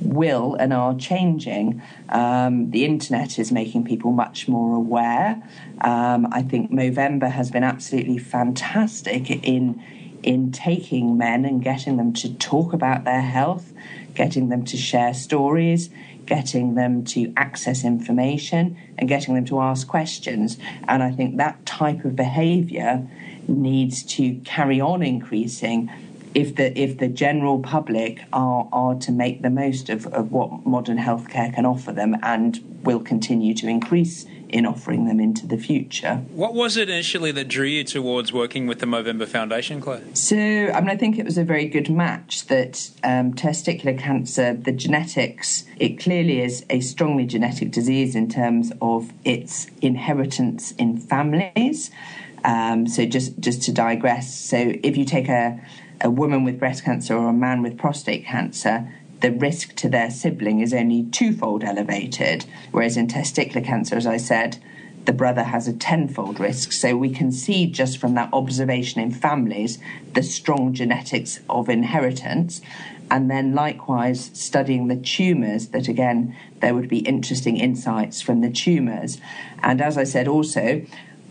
will 0.00 0.54
and 0.56 0.72
are 0.72 0.94
changing. 0.94 1.80
Um, 2.10 2.70
the 2.70 2.84
internet 2.84 3.38
is 3.38 3.50
making 3.50 3.84
people 3.84 4.12
much 4.12 4.48
more 4.48 4.76
aware. 4.76 5.42
Um, 5.80 6.28
I 6.32 6.42
think 6.42 6.70
Movember 6.70 7.30
has 7.30 7.50
been 7.50 7.64
absolutely 7.64 8.18
fantastic 8.18 9.30
in 9.30 9.82
in 10.26 10.50
taking 10.50 11.16
men 11.16 11.44
and 11.44 11.62
getting 11.62 11.96
them 11.96 12.12
to 12.12 12.34
talk 12.34 12.72
about 12.72 13.04
their 13.04 13.22
health, 13.22 13.72
getting 14.14 14.48
them 14.48 14.64
to 14.64 14.76
share 14.76 15.14
stories, 15.14 15.88
getting 16.26 16.74
them 16.74 17.04
to 17.04 17.32
access 17.36 17.84
information 17.84 18.76
and 18.98 19.08
getting 19.08 19.34
them 19.34 19.44
to 19.44 19.60
ask 19.60 19.86
questions. 19.86 20.58
And 20.88 21.02
I 21.02 21.12
think 21.12 21.36
that 21.36 21.64
type 21.64 22.04
of 22.04 22.16
behaviour 22.16 23.06
needs 23.46 24.02
to 24.02 24.34
carry 24.40 24.80
on 24.80 25.02
increasing 25.02 25.90
if 26.34 26.56
the 26.56 26.78
if 26.78 26.98
the 26.98 27.08
general 27.08 27.60
public 27.60 28.20
are 28.32 28.68
are 28.72 28.96
to 28.96 29.12
make 29.12 29.40
the 29.40 29.48
most 29.48 29.88
of, 29.88 30.06
of 30.08 30.32
what 30.32 30.66
modern 30.66 30.98
healthcare 30.98 31.54
can 31.54 31.64
offer 31.64 31.92
them 31.92 32.16
and 32.22 32.62
will 32.82 33.00
continue 33.00 33.54
to 33.54 33.68
increase 33.68 34.26
in 34.48 34.66
offering 34.66 35.06
them 35.06 35.20
into 35.20 35.46
the 35.46 35.56
future. 35.56 36.16
What 36.30 36.54
was 36.54 36.76
it 36.76 36.88
initially 36.88 37.32
that 37.32 37.48
drew 37.48 37.66
you 37.66 37.84
towards 37.84 38.32
working 38.32 38.66
with 38.66 38.80
the 38.80 38.86
Movember 38.86 39.26
Foundation, 39.26 39.80
Clare? 39.80 40.02
So, 40.14 40.36
I 40.36 40.80
mean, 40.80 40.90
I 40.90 40.96
think 40.96 41.18
it 41.18 41.24
was 41.24 41.38
a 41.38 41.44
very 41.44 41.66
good 41.66 41.90
match 41.90 42.46
that 42.46 42.90
um, 43.04 43.34
testicular 43.34 43.98
cancer, 43.98 44.54
the 44.54 44.72
genetics, 44.72 45.64
it 45.78 45.98
clearly 45.98 46.40
is 46.40 46.64
a 46.70 46.80
strongly 46.80 47.26
genetic 47.26 47.70
disease 47.70 48.14
in 48.14 48.28
terms 48.28 48.72
of 48.80 49.12
its 49.24 49.66
inheritance 49.82 50.72
in 50.72 50.98
families. 50.98 51.90
Um, 52.44 52.86
so, 52.86 53.04
just, 53.06 53.38
just 53.40 53.62
to 53.62 53.72
digress, 53.72 54.32
so 54.34 54.56
if 54.82 54.96
you 54.96 55.04
take 55.04 55.28
a 55.28 55.60
a 56.02 56.10
woman 56.10 56.44
with 56.44 56.58
breast 56.58 56.84
cancer 56.84 57.16
or 57.16 57.28
a 57.28 57.32
man 57.32 57.62
with 57.62 57.78
prostate 57.78 58.24
cancer, 58.24 58.92
the 59.20 59.32
risk 59.32 59.74
to 59.76 59.88
their 59.88 60.10
sibling 60.10 60.60
is 60.60 60.74
only 60.74 61.04
twofold 61.04 61.64
elevated, 61.64 62.44
whereas 62.70 62.96
in 62.96 63.06
testicular 63.06 63.64
cancer, 63.64 63.96
as 63.96 64.06
I 64.06 64.18
said, 64.18 64.58
the 65.06 65.12
brother 65.12 65.44
has 65.44 65.66
a 65.68 65.72
tenfold 65.72 66.38
risk. 66.40 66.72
So 66.72 66.96
we 66.96 67.10
can 67.10 67.32
see 67.32 67.66
just 67.66 67.98
from 67.98 68.14
that 68.14 68.28
observation 68.32 69.00
in 69.00 69.12
families 69.12 69.78
the 70.12 70.22
strong 70.22 70.74
genetics 70.74 71.40
of 71.48 71.68
inheritance. 71.68 72.60
And 73.08 73.30
then 73.30 73.54
likewise 73.54 74.30
studying 74.34 74.88
the 74.88 74.96
tumours, 74.96 75.68
that 75.68 75.86
again, 75.86 76.36
there 76.60 76.74
would 76.74 76.88
be 76.88 76.98
interesting 76.98 77.56
insights 77.56 78.20
from 78.20 78.40
the 78.40 78.50
tumours. 78.50 79.18
And 79.62 79.80
as 79.80 79.96
I 79.96 80.04
said 80.04 80.26
also, 80.26 80.82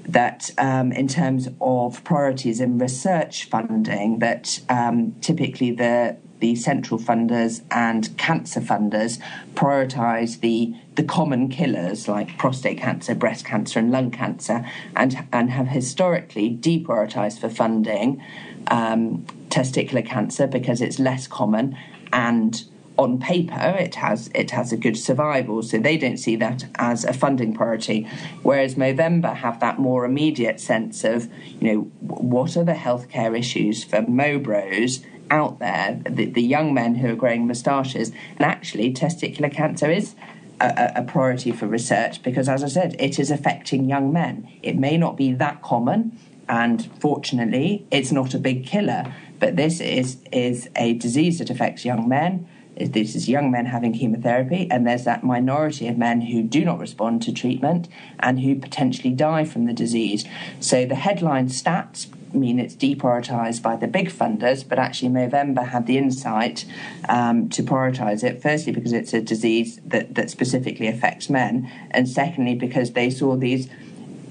that 0.08 0.52
um, 0.58 0.92
in 0.92 1.08
terms 1.08 1.50
of 1.60 2.04
priorities 2.04 2.62
in 2.62 2.78
research 2.78 3.46
funding, 3.46 4.20
that 4.20 4.62
um, 4.70 5.16
typically 5.20 5.72
the 5.72 6.16
the 6.46 6.56
central 6.56 7.00
funders 7.00 7.64
and 7.72 8.16
cancer 8.20 8.62
funders 8.62 9.20
prioritise 9.56 10.42
the 10.42 10.76
the 10.94 11.02
common 11.02 11.50
killers 11.50 12.08
like 12.08 12.38
prostate 12.38 12.78
cancer, 12.78 13.16
breast 13.16 13.44
cancer, 13.44 13.80
and 13.80 13.90
lung 13.92 14.12
cancer, 14.12 14.64
and 14.96 15.26
and 15.34 15.50
have 15.50 15.70
historically 15.70 16.56
deprioritised 16.56 17.40
for 17.40 17.50
funding 17.50 18.22
um, 18.68 19.26
testicular 19.50 20.06
cancer 20.06 20.46
because 20.46 20.82
it's 20.82 21.00
less 21.00 21.26
common 21.26 21.76
and 22.14 22.66
on 22.98 23.20
paper 23.20 23.76
it 23.80 23.96
has 23.96 24.30
it 24.36 24.52
has 24.52 24.72
a 24.72 24.78
good 24.78 24.98
survival. 24.98 25.64
So 25.64 25.80
they 25.80 25.98
don't 25.98 26.18
see 26.18 26.36
that 26.36 26.66
as 26.76 27.06
a 27.06 27.14
funding 27.14 27.56
priority. 27.56 28.08
Whereas 28.44 28.76
Movember 28.76 29.36
have 29.36 29.60
that 29.62 29.80
more 29.80 30.06
immediate 30.06 30.60
sense 30.60 31.04
of 31.04 31.28
you 31.60 31.74
know 31.74 31.80
what 32.02 32.56
are 32.56 32.64
the 32.64 32.74
healthcare 32.74 33.36
issues 33.36 33.84
for 33.84 34.02
mobros 34.04 35.04
out 35.32 35.60
there 35.60 36.02
the, 36.08 36.26
the 36.26 36.42
young 36.42 36.74
men 36.74 36.96
who 36.96 37.12
are 37.12 37.16
growing 37.16 37.48
moustaches 37.48 38.12
and 38.38 38.42
actually 38.42 38.94
testicular 38.94 39.52
cancer 39.52 39.90
is 39.90 40.16
a, 40.62 40.94
a, 40.96 41.04
priority 41.04 41.52
for 41.52 41.68
research 41.68 42.24
because 42.24 42.48
as 42.48 42.64
I 42.64 42.68
said 42.68 42.96
it 43.00 43.20
is 43.20 43.32
affecting 43.32 43.90
young 43.90 44.14
men 44.14 44.48
it 44.64 44.78
may 44.78 44.98
not 44.98 45.18
be 45.18 45.34
that 45.34 45.62
common 45.62 46.18
and 46.48 46.90
fortunately 47.00 47.86
it's 47.92 48.12
not 48.12 48.34
a 48.34 48.40
big 48.40 48.66
killer 48.66 49.14
but 49.40 49.56
this 49.56 49.82
is 49.82 50.18
is 50.32 50.70
a 50.76 50.94
disease 50.94 51.40
that 51.40 51.50
affects 51.50 51.84
young 51.84 52.08
men 52.08 52.48
this 52.78 53.16
is 53.16 53.30
young 53.30 53.52
men 53.52 53.68
having 53.68 53.94
chemotherapy, 53.94 54.70
and 54.70 54.86
there's 54.86 55.06
that 55.06 55.24
minority 55.24 55.88
of 55.88 55.98
men 55.98 56.22
who 56.22 56.44
do 56.44 56.66
not 56.66 56.80
respond 56.80 57.22
to 57.22 57.32
treatment 57.32 57.88
and 58.20 58.42
who 58.42 58.56
potentially 58.56 59.12
die 59.12 59.46
from 59.46 59.66
the 59.66 59.74
disease. 59.74 60.26
So 60.60 60.86
the 60.86 60.96
headline 60.96 61.48
stats 61.48 62.08
mean 62.36 62.60
it's 62.60 62.76
deprioritised 62.76 63.62
by 63.62 63.76
the 63.76 63.88
big 63.88 64.10
funders, 64.10 64.68
but 64.68 64.80
actually 64.80 65.10
Movember 65.10 65.68
had 65.68 65.88
the 65.88 65.98
insight 65.98 66.66
um, 67.10 67.50
to 67.50 67.64
prioritise 67.64 68.24
it. 68.24 68.42
Firstly, 68.42 68.72
because 68.72 68.94
it's 68.94 69.14
a 69.14 69.22
disease 69.22 69.80
that, 69.86 70.16
that 70.16 70.30
specifically 70.30 70.88
affects 70.88 71.30
men, 71.30 71.72
and 71.92 72.08
secondly, 72.08 72.56
because 72.56 72.94
they 72.94 73.10
saw 73.10 73.36
these 73.36 73.70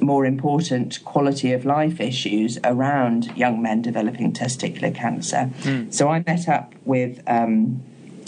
more 0.00 0.26
important 0.26 1.02
quality 1.04 1.52
of 1.52 1.64
life 1.64 2.00
issues 2.00 2.58
around 2.64 3.34
young 3.36 3.62
men 3.62 3.80
developing 3.80 4.32
testicular 4.32 4.94
cancer. 4.94 5.50
Mm. 5.62 5.92
So 5.92 6.08
I 6.08 6.22
met 6.26 6.48
up 6.48 6.74
with. 6.84 7.22
Um, 7.26 7.82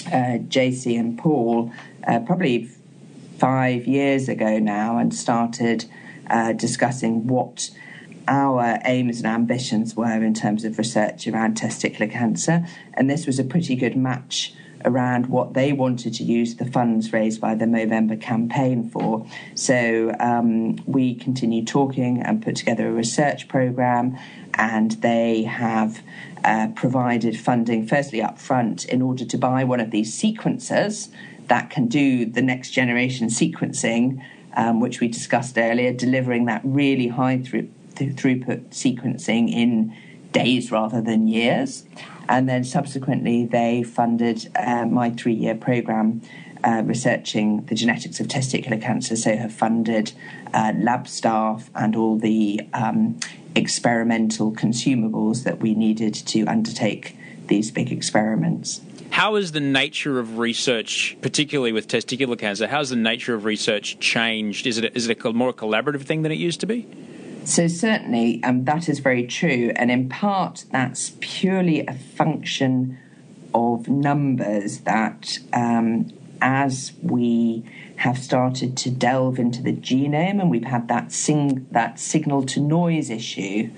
uh, 0.06 0.38
JC 0.38 0.98
and 1.00 1.18
Paul 1.18 1.72
uh, 2.06 2.20
probably 2.20 2.70
five 3.38 3.86
years 3.86 4.28
ago 4.28 4.58
now 4.58 4.98
and 4.98 5.14
started 5.14 5.84
uh, 6.30 6.52
discussing 6.52 7.26
what 7.26 7.70
our 8.28 8.78
aims 8.84 9.18
and 9.18 9.26
ambitions 9.26 9.94
were 9.94 10.22
in 10.22 10.34
terms 10.34 10.64
of 10.64 10.78
research 10.78 11.26
around 11.26 11.56
testicular 11.56 12.10
cancer. 12.10 12.66
And 12.94 13.08
this 13.08 13.26
was 13.26 13.38
a 13.38 13.44
pretty 13.44 13.76
good 13.76 13.96
match 13.96 14.54
around 14.84 15.26
what 15.26 15.54
they 15.54 15.72
wanted 15.72 16.14
to 16.14 16.22
use 16.22 16.56
the 16.56 16.64
funds 16.64 17.12
raised 17.12 17.40
by 17.40 17.54
the 17.54 17.64
Movember 17.64 18.20
campaign 18.20 18.88
for. 18.88 19.26
So 19.54 20.14
um, 20.20 20.76
we 20.86 21.14
continued 21.14 21.66
talking 21.66 22.22
and 22.22 22.42
put 22.42 22.56
together 22.56 22.88
a 22.88 22.92
research 22.92 23.48
program, 23.48 24.16
and 24.54 24.92
they 25.02 25.42
have 25.42 26.02
uh, 26.44 26.68
provided 26.74 27.38
funding, 27.38 27.86
firstly 27.86 28.22
up 28.22 28.38
front, 28.38 28.84
in 28.84 29.02
order 29.02 29.24
to 29.24 29.36
buy 29.36 29.64
one 29.64 29.80
of 29.80 29.90
these 29.90 30.14
sequencers 30.14 31.08
that 31.48 31.70
can 31.70 31.88
do 31.88 32.24
the 32.24 32.42
next 32.42 32.70
generation 32.70 33.28
sequencing. 33.28 34.22
Um, 34.58 34.80
which 34.80 35.00
we 35.00 35.08
discussed 35.08 35.58
earlier, 35.58 35.92
delivering 35.92 36.46
that 36.46 36.62
really 36.64 37.08
high 37.08 37.42
through, 37.42 37.68
throughput 38.04 38.68
sequencing 38.70 39.50
in 39.50 39.96
days 40.32 40.70
rather 40.70 41.00
than 41.00 41.26
years. 41.26 41.84
And 42.28 42.48
then 42.48 42.64
subsequently, 42.64 43.46
they 43.46 43.82
funded 43.82 44.50
uh, 44.56 44.84
my 44.86 45.10
three 45.10 45.34
year 45.34 45.54
program. 45.54 46.22
Uh, 46.64 46.82
researching 46.84 47.64
the 47.66 47.76
genetics 47.76 48.18
of 48.18 48.26
testicular 48.26 48.80
cancer, 48.80 49.14
so 49.14 49.36
have 49.36 49.52
funded 49.52 50.10
uh, 50.52 50.72
lab 50.76 51.06
staff 51.06 51.70
and 51.76 51.94
all 51.94 52.18
the 52.18 52.60
um, 52.72 53.16
experimental 53.54 54.50
consumables 54.52 55.44
that 55.44 55.60
we 55.60 55.74
needed 55.74 56.12
to 56.12 56.44
undertake 56.46 57.16
these 57.46 57.70
big 57.70 57.92
experiments. 57.92 58.80
How 59.10 59.36
has 59.36 59.52
the 59.52 59.60
nature 59.60 60.18
of 60.18 60.38
research, 60.38 61.16
particularly 61.22 61.72
with 61.72 61.88
testicular 61.88 62.38
cancer, 62.38 62.66
how 62.66 62.78
has 62.78 62.90
the 62.90 62.96
nature 62.96 63.34
of 63.34 63.44
research 63.44 63.98
changed? 63.98 64.66
Is 64.66 64.78
it, 64.78 64.96
is 64.96 65.08
it 65.08 65.24
a 65.24 65.32
more 65.32 65.52
collaborative 65.52 66.02
thing 66.02 66.22
than 66.22 66.32
it 66.32 66.38
used 66.38 66.60
to 66.60 66.66
be? 66.66 66.86
So, 67.46 67.68
certainly, 67.68 68.42
um, 68.42 68.64
that 68.64 68.88
is 68.88 68.98
very 68.98 69.24
true. 69.24 69.70
And 69.76 69.88
in 69.88 70.08
part, 70.08 70.64
that's 70.72 71.12
purely 71.20 71.86
a 71.86 71.94
function 71.94 72.98
of 73.54 73.88
numbers 73.88 74.80
that 74.80 75.38
um, 75.52 76.10
as 76.42 76.92
we 77.00 77.62
have 77.98 78.18
started 78.18 78.76
to 78.78 78.90
delve 78.90 79.38
into 79.38 79.62
the 79.62 79.72
genome 79.72 80.40
and 80.40 80.50
we've 80.50 80.64
had 80.64 80.88
that, 80.88 81.12
sing- 81.12 81.68
that 81.70 82.00
signal 82.00 82.44
to 82.46 82.60
noise 82.60 83.10
issue 83.10 83.70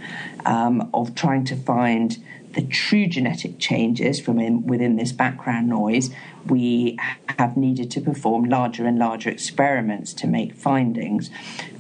um, 0.47 0.89
of 0.95 1.15
trying 1.15 1.45
to 1.45 1.55
find 1.55 2.25
the 2.55 2.63
true 2.63 3.07
genetic 3.07 3.59
changes 3.59 4.19
from 4.19 4.41
in, 4.41 4.67
within 4.67 4.97
this 4.97 5.13
background 5.13 5.69
noise, 5.69 6.09
we 6.47 6.99
have 7.39 7.55
needed 7.55 7.91
to 7.91 8.01
perform 8.01 8.45
larger 8.45 8.87
and 8.87 8.99
larger 8.99 9.29
experiments 9.29 10.15
to 10.15 10.27
make 10.27 10.55
findings. 10.55 11.29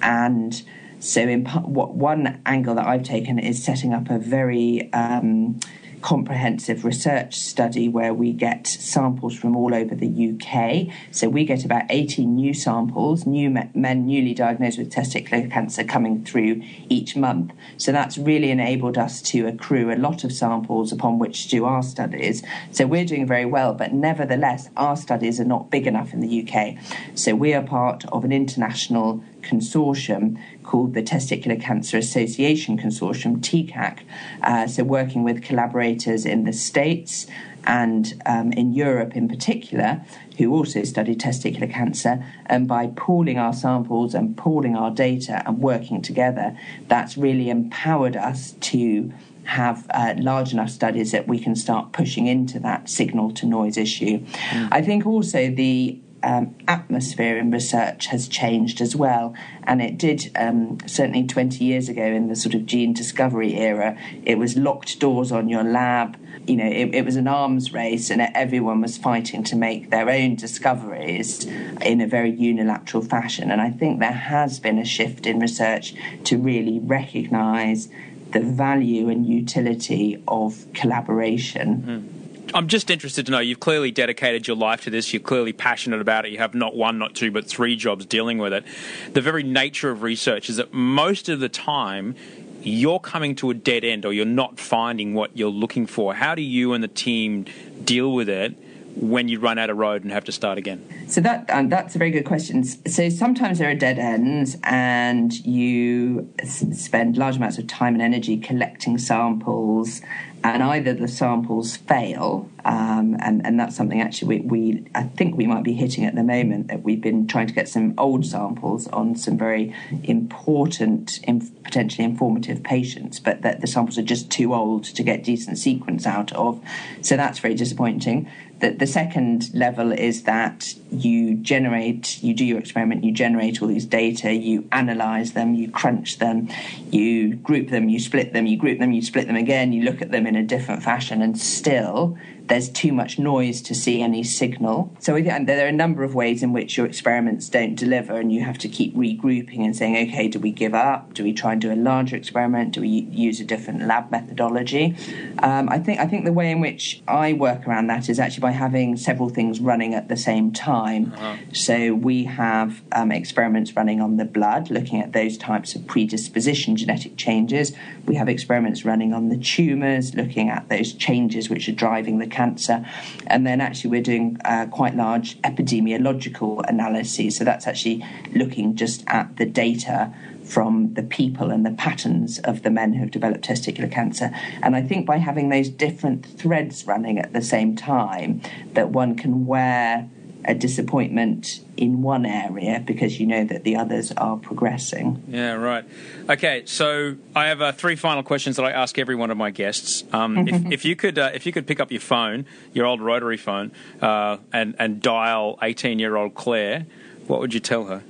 And 0.02 0.62
so, 1.00 1.20
in 1.22 1.46
what 1.46 1.94
one 1.94 2.40
angle 2.44 2.74
that 2.74 2.86
I've 2.86 3.04
taken 3.04 3.38
is 3.38 3.62
setting 3.62 3.94
up 3.94 4.10
a 4.10 4.18
very 4.18 4.92
um, 4.92 5.60
comprehensive 6.00 6.84
research 6.84 7.34
study 7.34 7.88
where 7.88 8.14
we 8.14 8.32
get 8.32 8.66
samples 8.66 9.36
from 9.36 9.56
all 9.56 9.74
over 9.74 9.94
the 9.94 10.08
UK. 10.32 10.94
So 11.10 11.28
we 11.28 11.44
get 11.44 11.64
about 11.64 11.84
18 11.90 12.34
new 12.34 12.54
samples, 12.54 13.26
new 13.26 13.50
men 13.50 14.06
newly 14.06 14.34
diagnosed 14.34 14.78
with 14.78 14.92
testicular 14.92 15.50
cancer 15.50 15.84
coming 15.84 16.24
through 16.24 16.62
each 16.88 17.16
month. 17.16 17.52
So 17.76 17.92
that's 17.92 18.18
really 18.18 18.50
enabled 18.50 18.98
us 18.98 19.22
to 19.22 19.46
accrue 19.46 19.92
a 19.92 19.96
lot 19.96 20.24
of 20.24 20.32
samples 20.32 20.92
upon 20.92 21.18
which 21.18 21.44
to 21.44 21.50
do 21.50 21.64
our 21.64 21.82
studies. 21.82 22.42
So 22.70 22.86
we're 22.86 23.04
doing 23.04 23.26
very 23.26 23.44
well, 23.44 23.74
but 23.74 23.92
nevertheless, 23.92 24.70
our 24.76 24.96
studies 24.96 25.40
are 25.40 25.44
not 25.44 25.70
big 25.70 25.86
enough 25.86 26.12
in 26.12 26.20
the 26.20 26.48
UK. 26.48 26.76
So 27.14 27.34
we 27.34 27.54
are 27.54 27.62
part 27.62 28.04
of 28.06 28.24
an 28.24 28.32
international 28.32 29.22
consortium 29.42 30.40
called 30.62 30.94
the 30.94 31.02
Testicular 31.02 31.60
Cancer 31.60 31.96
Association 31.96 32.78
Consortium, 32.78 33.38
TCAC. 33.38 34.00
Uh, 34.42 34.66
so, 34.66 34.84
working 34.84 35.24
with 35.24 35.42
collaborators 35.42 36.26
in 36.26 36.44
the 36.44 36.52
States 36.52 37.26
and 37.64 38.20
um, 38.26 38.52
in 38.52 38.72
Europe 38.72 39.16
in 39.16 39.28
particular, 39.28 40.02
who 40.38 40.52
also 40.54 40.84
study 40.84 41.14
testicular 41.14 41.70
cancer, 41.70 42.24
and 42.46 42.66
by 42.66 42.86
pooling 42.96 43.38
our 43.38 43.52
samples 43.52 44.14
and 44.14 44.36
pooling 44.36 44.76
our 44.76 44.90
data 44.90 45.42
and 45.46 45.58
working 45.58 46.00
together, 46.00 46.56
that's 46.86 47.16
really 47.16 47.50
empowered 47.50 48.16
us 48.16 48.52
to 48.60 49.12
have 49.44 49.86
uh, 49.90 50.14
large 50.18 50.52
enough 50.52 50.68
studies 50.68 51.12
that 51.12 51.26
we 51.26 51.38
can 51.38 51.56
start 51.56 51.92
pushing 51.92 52.26
into 52.26 52.58
that 52.60 52.88
signal 52.88 53.32
to 53.32 53.46
noise 53.46 53.78
issue. 53.78 54.18
Mm. 54.18 54.68
I 54.70 54.82
think 54.82 55.06
also 55.06 55.50
the 55.50 55.98
um, 56.22 56.54
atmosphere 56.66 57.38
in 57.38 57.50
research 57.50 58.06
has 58.06 58.28
changed 58.28 58.80
as 58.80 58.96
well. 58.96 59.34
And 59.64 59.82
it 59.82 59.98
did 59.98 60.30
um, 60.36 60.78
certainly 60.86 61.26
20 61.26 61.64
years 61.64 61.88
ago 61.88 62.02
in 62.02 62.28
the 62.28 62.36
sort 62.36 62.54
of 62.54 62.66
gene 62.66 62.92
discovery 62.92 63.54
era. 63.54 63.98
It 64.24 64.38
was 64.38 64.56
locked 64.56 64.98
doors 65.00 65.32
on 65.32 65.48
your 65.48 65.64
lab. 65.64 66.16
You 66.46 66.56
know, 66.56 66.66
it, 66.66 66.94
it 66.94 67.04
was 67.04 67.16
an 67.16 67.28
arms 67.28 67.72
race, 67.72 68.10
and 68.10 68.22
everyone 68.34 68.80
was 68.80 68.96
fighting 68.96 69.44
to 69.44 69.56
make 69.56 69.90
their 69.90 70.08
own 70.08 70.34
discoveries 70.34 71.44
in 71.44 72.00
a 72.00 72.06
very 72.06 72.30
unilateral 72.30 73.02
fashion. 73.02 73.50
And 73.50 73.60
I 73.60 73.70
think 73.70 74.00
there 74.00 74.12
has 74.12 74.58
been 74.58 74.78
a 74.78 74.84
shift 74.84 75.26
in 75.26 75.40
research 75.40 75.94
to 76.24 76.38
really 76.38 76.78
recognise 76.78 77.88
the 78.32 78.40
value 78.40 79.08
and 79.08 79.26
utility 79.26 80.22
of 80.26 80.66
collaboration. 80.74 81.82
Mm. 81.82 82.17
I'm 82.54 82.66
just 82.66 82.90
interested 82.90 83.26
to 83.26 83.32
know 83.32 83.40
you've 83.40 83.60
clearly 83.60 83.90
dedicated 83.90 84.46
your 84.46 84.56
life 84.56 84.82
to 84.84 84.90
this. 84.90 85.12
You're 85.12 85.20
clearly 85.20 85.52
passionate 85.52 86.00
about 86.00 86.24
it. 86.24 86.32
You 86.32 86.38
have 86.38 86.54
not 86.54 86.74
one, 86.74 86.98
not 86.98 87.14
two, 87.14 87.30
but 87.30 87.46
three 87.46 87.76
jobs 87.76 88.06
dealing 88.06 88.38
with 88.38 88.52
it. 88.52 88.64
The 89.12 89.20
very 89.20 89.42
nature 89.42 89.90
of 89.90 90.02
research 90.02 90.48
is 90.48 90.56
that 90.56 90.72
most 90.72 91.28
of 91.28 91.40
the 91.40 91.48
time 91.48 92.14
you're 92.62 93.00
coming 93.00 93.34
to 93.36 93.50
a 93.50 93.54
dead 93.54 93.84
end 93.84 94.04
or 94.04 94.12
you're 94.12 94.24
not 94.24 94.58
finding 94.58 95.14
what 95.14 95.36
you're 95.36 95.50
looking 95.50 95.86
for. 95.86 96.14
How 96.14 96.34
do 96.34 96.42
you 96.42 96.72
and 96.72 96.82
the 96.82 96.88
team 96.88 97.44
deal 97.84 98.12
with 98.12 98.28
it? 98.28 98.56
when 99.00 99.28
you 99.28 99.38
run 99.38 99.58
out 99.58 99.70
of 99.70 99.76
road 99.76 100.02
and 100.02 100.12
have 100.12 100.24
to 100.24 100.32
start 100.32 100.58
again? 100.58 100.84
So 101.08 101.20
that 101.20 101.48
um, 101.50 101.68
that's 101.68 101.94
a 101.94 101.98
very 101.98 102.10
good 102.10 102.24
question. 102.24 102.64
So 102.64 103.08
sometimes 103.08 103.58
there 103.58 103.70
are 103.70 103.74
dead 103.74 103.98
ends, 103.98 104.56
and 104.64 105.32
you 105.46 106.32
spend 106.44 107.16
large 107.16 107.36
amounts 107.36 107.58
of 107.58 107.66
time 107.66 107.94
and 107.94 108.02
energy 108.02 108.36
collecting 108.38 108.98
samples, 108.98 110.02
and 110.44 110.62
either 110.62 110.94
the 110.94 111.08
samples 111.08 111.76
fail, 111.76 112.48
um, 112.64 113.16
and 113.20 113.44
and 113.44 113.58
that's 113.58 113.76
something 113.76 114.00
actually 114.00 114.40
we, 114.40 114.46
we 114.46 114.86
I 114.94 115.02
think 115.02 115.36
we 115.36 115.46
might 115.46 115.64
be 115.64 115.72
hitting 115.72 116.04
at 116.04 116.14
the 116.14 116.22
moment 116.22 116.68
that 116.68 116.82
we've 116.82 117.00
been 117.00 117.26
trying 117.26 117.46
to 117.48 117.54
get 117.54 117.68
some 117.68 117.94
old 117.98 118.24
samples 118.24 118.86
on 118.88 119.16
some 119.16 119.36
very 119.36 119.74
important, 120.04 121.20
potentially 121.64 122.04
informative 122.04 122.62
patients, 122.62 123.20
but 123.20 123.42
that 123.42 123.60
the 123.60 123.66
samples 123.66 123.98
are 123.98 124.02
just 124.02 124.30
too 124.30 124.54
old 124.54 124.84
to 124.84 125.02
get 125.02 125.24
decent 125.24 125.58
sequence 125.58 126.06
out 126.06 126.32
of. 126.32 126.62
So 127.02 127.16
that's 127.16 127.38
very 127.38 127.54
disappointing 127.54 128.30
the, 128.60 128.70
the 128.70 128.86
second 128.86 129.54
level 129.54 129.92
is 129.92 130.24
that 130.24 130.74
you 130.90 131.34
generate, 131.36 132.22
you 132.22 132.34
do 132.34 132.44
your 132.44 132.58
experiment, 132.58 133.04
you 133.04 133.12
generate 133.12 133.62
all 133.62 133.68
these 133.68 133.86
data, 133.86 134.32
you 134.32 134.68
analyze 134.72 135.32
them, 135.32 135.54
you 135.54 135.70
crunch 135.70 136.18
them, 136.18 136.48
you 136.90 137.36
group 137.36 137.68
them, 137.70 137.88
you 137.88 138.00
split 138.00 138.32
them, 138.32 138.46
you 138.46 138.56
group 138.56 138.78
them, 138.78 138.92
you 138.92 139.02
split 139.02 139.26
them 139.26 139.36
again, 139.36 139.72
you 139.72 139.82
look 139.82 140.02
at 140.02 140.10
them 140.10 140.26
in 140.26 140.36
a 140.36 140.42
different 140.42 140.82
fashion, 140.82 141.22
and 141.22 141.38
still 141.38 142.16
there's 142.48 142.70
too 142.70 142.92
much 142.92 143.18
noise 143.18 143.60
to 143.60 143.74
see 143.74 144.00
any 144.00 144.24
signal. 144.24 144.90
So 145.00 145.20
there 145.20 145.64
are 145.66 145.68
a 145.68 145.72
number 145.72 146.02
of 146.02 146.14
ways 146.14 146.42
in 146.42 146.52
which 146.52 146.76
your 146.76 146.86
experiments 146.86 147.48
don't 147.48 147.74
deliver, 147.74 148.14
and 148.14 148.32
you 148.32 148.42
have 148.42 148.58
to 148.58 148.68
keep 148.68 148.94
regrouping 148.96 149.64
and 149.64 149.76
saying, 149.76 150.08
okay, 150.08 150.28
do 150.28 150.38
we 150.38 150.50
give 150.50 150.74
up? 150.74 151.14
Do 151.14 151.22
we 151.22 151.32
try 151.32 151.52
and 151.52 151.60
do 151.60 151.72
a 151.72 151.76
larger 151.76 152.16
experiment? 152.16 152.72
Do 152.72 152.80
we 152.80 152.88
use 152.88 153.40
a 153.40 153.44
different 153.44 153.86
lab 153.86 154.10
methodology? 154.10 154.96
Um, 155.42 155.68
I 155.68 155.78
think 155.78 156.00
I 156.00 156.06
think 156.06 156.24
the 156.24 156.32
way 156.32 156.50
in 156.50 156.60
which 156.60 157.02
I 157.06 157.34
work 157.34 157.66
around 157.68 157.88
that 157.88 158.08
is 158.08 158.18
actually 158.18 158.40
by 158.40 158.47
having 158.50 158.96
several 158.96 159.28
things 159.28 159.60
running 159.60 159.94
at 159.94 160.08
the 160.08 160.16
same 160.16 160.52
time. 160.52 161.12
Uh-huh. 161.14 161.36
So 161.52 161.94
we 161.94 162.24
have 162.24 162.82
um, 162.92 163.12
experiments 163.12 163.74
running 163.76 164.00
on 164.00 164.16
the 164.16 164.24
blood, 164.24 164.70
looking 164.70 165.00
at 165.00 165.12
those 165.12 165.36
types 165.38 165.74
of 165.74 165.86
predisposition 165.86 166.76
genetic 166.76 167.16
changes. 167.16 167.72
We 168.06 168.14
have 168.16 168.28
experiments 168.28 168.84
running 168.84 169.12
on 169.12 169.28
the 169.28 169.36
tumours, 169.36 170.14
looking 170.14 170.48
at 170.48 170.68
those 170.68 170.92
changes 170.92 171.50
which 171.50 171.68
are 171.68 171.72
driving 171.72 172.18
the 172.18 172.26
cancer. 172.26 172.86
And 173.26 173.46
then 173.46 173.60
actually, 173.60 173.90
we're 173.90 174.02
doing 174.02 174.38
uh, 174.44 174.66
quite 174.70 174.96
large 174.96 175.40
epidemiological 175.42 176.68
analyses. 176.68 177.36
So 177.36 177.44
that's 177.44 177.66
actually 177.66 178.04
looking 178.34 178.76
just 178.76 179.04
at 179.06 179.36
the 179.36 179.46
data 179.46 180.14
from 180.48 180.94
the 180.94 181.02
people 181.02 181.50
and 181.50 181.64
the 181.64 181.72
patterns 181.72 182.38
of 182.40 182.62
the 182.62 182.70
men 182.70 182.94
who've 182.94 183.10
developed 183.10 183.46
testicular 183.46 183.90
cancer. 183.90 184.30
And 184.62 184.74
I 184.74 184.82
think 184.82 185.06
by 185.06 185.18
having 185.18 185.50
those 185.50 185.68
different 185.68 186.24
threads 186.24 186.86
running 186.86 187.18
at 187.18 187.32
the 187.32 187.42
same 187.42 187.76
time, 187.76 188.40
that 188.72 188.88
one 188.88 189.14
can 189.14 189.46
wear 189.46 190.08
a 190.44 190.54
disappointment 190.54 191.60
in 191.76 192.00
one 192.00 192.24
area 192.24 192.82
because 192.84 193.20
you 193.20 193.26
know 193.26 193.44
that 193.44 193.64
the 193.64 193.76
others 193.76 194.12
are 194.12 194.36
progressing. 194.38 195.22
Yeah, 195.28 195.52
right. 195.52 195.84
Okay, 196.28 196.62
so 196.64 197.16
I 197.36 197.48
have 197.48 197.60
uh, 197.60 197.72
three 197.72 197.96
final 197.96 198.22
questions 198.22 198.56
that 198.56 198.64
I 198.64 198.70
ask 198.70 198.98
every 198.98 199.14
one 199.14 199.30
of 199.30 199.36
my 199.36 199.50
guests. 199.50 200.04
Um, 200.12 200.48
if, 200.48 200.66
if, 200.72 200.84
you 200.84 200.96
could, 200.96 201.18
uh, 201.18 201.32
if 201.34 201.44
you 201.44 201.52
could 201.52 201.66
pick 201.66 201.80
up 201.80 201.90
your 201.90 202.00
phone, 202.00 202.46
your 202.72 202.86
old 202.86 203.02
rotary 203.02 203.36
phone, 203.36 203.72
uh, 204.00 204.38
and 204.52 204.74
and 204.78 205.02
dial 205.02 205.58
eighteen-year-old 205.60 206.34
Clare, 206.34 206.86
what 207.26 207.40
would 207.40 207.52
you 207.52 207.60
tell 207.60 207.84
her? 207.84 208.02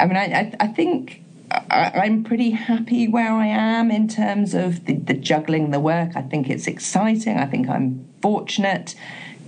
I 0.00 0.06
mean, 0.06 0.16
I, 0.16 0.54
I 0.58 0.66
think 0.68 1.22
I, 1.50 2.06
am 2.06 2.24
pretty 2.24 2.50
happy 2.52 3.06
where 3.06 3.32
I 3.32 3.46
am 3.46 3.90
in 3.90 4.08
terms 4.08 4.54
of 4.54 4.86
the, 4.86 4.94
the, 4.94 5.14
juggling 5.14 5.72
the 5.72 5.80
work. 5.80 6.16
I 6.16 6.22
think 6.22 6.48
it's 6.48 6.66
exciting. 6.66 7.36
I 7.36 7.44
think 7.44 7.68
I'm 7.68 8.08
fortunate 8.22 8.94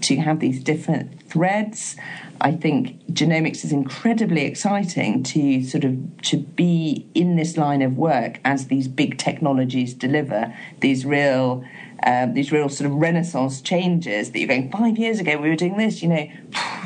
to 0.03 0.17
have 0.17 0.41
these 0.41 0.63
different 0.63 1.23
threads. 1.23 1.97
I 2.41 2.53
think 2.53 3.01
genomics 3.07 3.65
is 3.65 3.73
incredibly 3.73 4.43
exciting 4.43 5.23
to 5.23 5.65
sort 5.65 5.85
of 5.85 6.23
to 6.23 6.39
be 6.39 7.07
in 7.15 7.37
this 7.37 7.57
line 7.57 7.81
of 7.81 7.97
work 7.97 8.41
as 8.45 8.67
these 8.67 8.89
big 8.89 9.17
technologies 9.17 9.95
deliver 9.95 10.55
these 10.81 11.07
real 11.07 11.65
um, 12.05 12.35
these 12.35 12.53
real 12.53 12.69
sort 12.69 12.91
of 12.91 12.97
renaissance 12.97 13.61
changes 13.61 14.31
that 14.31 14.39
you're 14.39 14.49
going 14.49 14.71
five 14.71 14.99
years 14.99 15.21
ago 15.21 15.37
we 15.39 15.49
were 15.49 15.57
doing 15.57 15.77
this 15.77 16.03
you 16.03 16.09
know 16.09 16.29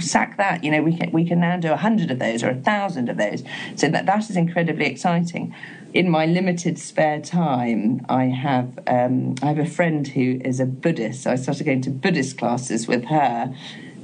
sack 0.01 0.37
that. 0.37 0.65
You 0.65 0.71
know 0.71 0.83
we 0.83 0.97
can 0.97 1.11
we 1.13 1.25
can 1.25 1.41
now 1.41 1.57
do 1.57 1.73
a 1.73 1.77
hundred 1.77 2.11
of 2.11 2.19
those 2.19 2.43
or 2.43 2.51
a 2.51 2.55
thousand 2.55 3.09
of 3.09 3.17
those. 3.17 3.43
So 3.77 3.89
that 3.89 4.07
that 4.07 4.31
is 4.31 4.37
incredibly 4.37 4.87
exciting. 4.87 5.55
In 5.95 6.11
my 6.11 6.27
limited 6.27 6.79
spare 6.79 7.21
time 7.21 8.05
I 8.09 8.25
have 8.25 8.79
um, 8.87 9.35
I 9.43 9.47
have 9.47 9.59
a 9.59 9.67
friend 9.67 10.07
who 10.07 10.41
is 10.45 10.61
a 10.61 10.67
Buddhist. 10.67 11.23
So 11.23 11.31
I 11.31 11.37
started 11.37 11.65
going 11.65 11.83
to 11.83 11.91
Buddhist 11.91 12.39
classes 12.39 12.87
with 12.87 13.07
her. 13.07 13.55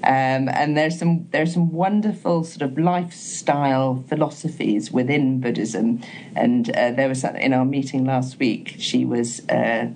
Um, 0.04 0.48
and 0.48 0.76
there's 0.76 0.98
some 0.98 1.28
there's 1.30 1.54
some 1.54 1.70
wonderful 1.70 2.42
sort 2.42 2.62
of 2.62 2.76
lifestyle 2.76 4.04
philosophies 4.08 4.90
within 4.90 5.40
Buddhism. 5.40 6.02
And 6.34 6.68
uh, 6.70 6.90
there 6.92 7.08
was 7.08 7.22
in 7.22 7.52
our 7.52 7.64
meeting 7.64 8.04
last 8.04 8.38
week. 8.40 8.74
She 8.78 9.04
was 9.04 9.48
uh, 9.48 9.90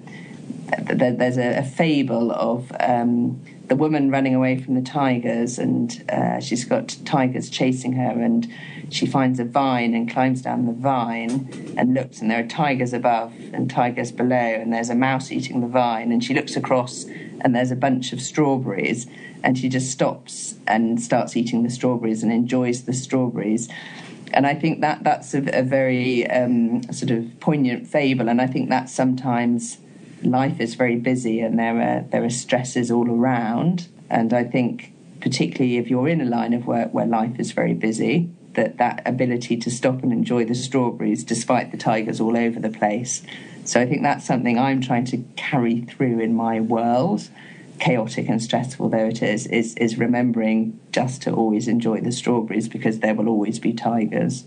there's 0.67 1.39
a, 1.39 1.59
a, 1.59 1.62
fable 1.62 2.33
of 2.33 2.73
um, 2.81 3.41
the 3.67 3.77
woman 3.77 4.11
running 4.11 4.35
away 4.35 4.59
from 4.59 4.75
the 4.75 4.83
tigers, 4.83 5.59
and 5.59 6.05
uh, 6.09 6.41
she's 6.41 6.64
got 6.64 6.97
tigers 7.05 7.49
chasing 7.51 7.93
her, 7.93 8.21
and 8.21 8.53
she 8.91 9.07
finds 9.07 9.39
a 9.41 9.45
vine 9.45 9.95
and 9.95 10.11
climbs 10.11 10.43
down 10.43 10.67
the 10.67 10.73
vine 10.73 11.75
and 11.77 11.95
looks, 11.95 12.21
and 12.21 12.31
there 12.31 12.45
are 12.45 12.49
tigers 12.49 12.93
above 12.93 13.33
and 13.53 13.71
tigers 13.71 14.12
below, 14.12 14.37
and 14.37 14.73
there's 14.73 14.91
a 14.91 14.95
mouse 14.95 15.31
eating 15.31 15.61
the 15.61 15.69
vine, 15.69 16.12
and 16.12 16.23
she 16.23 16.35
looks 16.35 16.57
across, 16.57 17.05
and 17.41 17.55
there's 17.55 17.71
a 17.71 17.77
bunch 17.77 18.12
of 18.12 18.21
strawberries 18.21 19.07
and 19.47 19.57
she 19.57 19.69
just 19.69 19.93
stops 19.93 20.57
and 20.67 21.01
starts 21.01 21.37
eating 21.37 21.62
the 21.62 21.71
strawberries 21.71 22.25
and 22.25 22.33
enjoys 22.33 22.83
the 22.83 22.93
strawberries. 22.93 23.69
And 24.33 24.45
I 24.45 24.55
think 24.55 24.81
that 24.81 25.05
that's 25.05 25.35
a, 25.35 25.43
a 25.57 25.62
very 25.62 26.29
um, 26.29 26.83
sort 26.93 27.12
of 27.12 27.39
poignant 27.39 27.87
fable, 27.87 28.29
and 28.29 28.41
I 28.41 28.49
think 28.49 28.71
that 28.71 28.89
sometimes 28.89 29.79
life 30.23 30.61
is 30.61 30.75
very 30.75 30.97
busy 30.97 31.41
and 31.41 31.59
there 31.59 31.81
are 31.81 32.01
there 32.11 32.25
are 32.25 32.31
stresses 32.31 32.91
all 32.91 33.11
around, 33.11 33.89
and 34.09 34.33
I 34.33 34.45
think 34.45 34.93
particularly 35.21 35.77
if 35.77 35.89
you're 35.89 36.09
in 36.09 36.21
a 36.21 36.25
line 36.25 36.53
of 36.53 36.67
work 36.67 36.93
where 36.93 37.07
life 37.07 37.39
is 37.39 37.53
very 37.53 37.75
busy, 37.75 38.31
that 38.55 38.79
that 38.79 39.03
ability 39.07 39.57
to 39.59 39.71
stop 39.71 40.03
and 40.03 40.12
enjoy 40.12 40.45
the 40.45 40.55
strawberries 40.55 41.25
despite 41.25 41.71
the 41.71 41.79
tigers 41.79 42.21
all 42.21 42.37
over 42.37 42.61
the 42.61 42.71
place. 42.71 43.23
So 43.64 43.81
I 43.81 43.87
think 43.87 44.03
that's 44.03 44.25
something 44.25 44.59
I'm 44.59 44.81
trying 44.81 45.07
to 45.07 45.19
carry 45.37 45.81
through 45.81 46.21
in 46.21 46.35
my 46.35 46.61
world 46.61 47.29
chaotic 47.79 48.29
and 48.29 48.43
stressful 48.43 48.89
though 48.89 49.07
it 49.07 49.23
is, 49.23 49.47
is, 49.47 49.75
is 49.77 49.99
remembering 49.99 50.79
just 50.93 51.23
to 51.23 51.33
always 51.33 51.69
enjoy 51.69 52.01
the 52.01 52.12
strawberries 52.12 52.69
because 52.69 53.01
there 53.01 53.14
will 53.14 53.29
always 53.29 53.59
be 53.59 53.73
tigers. 53.73 54.45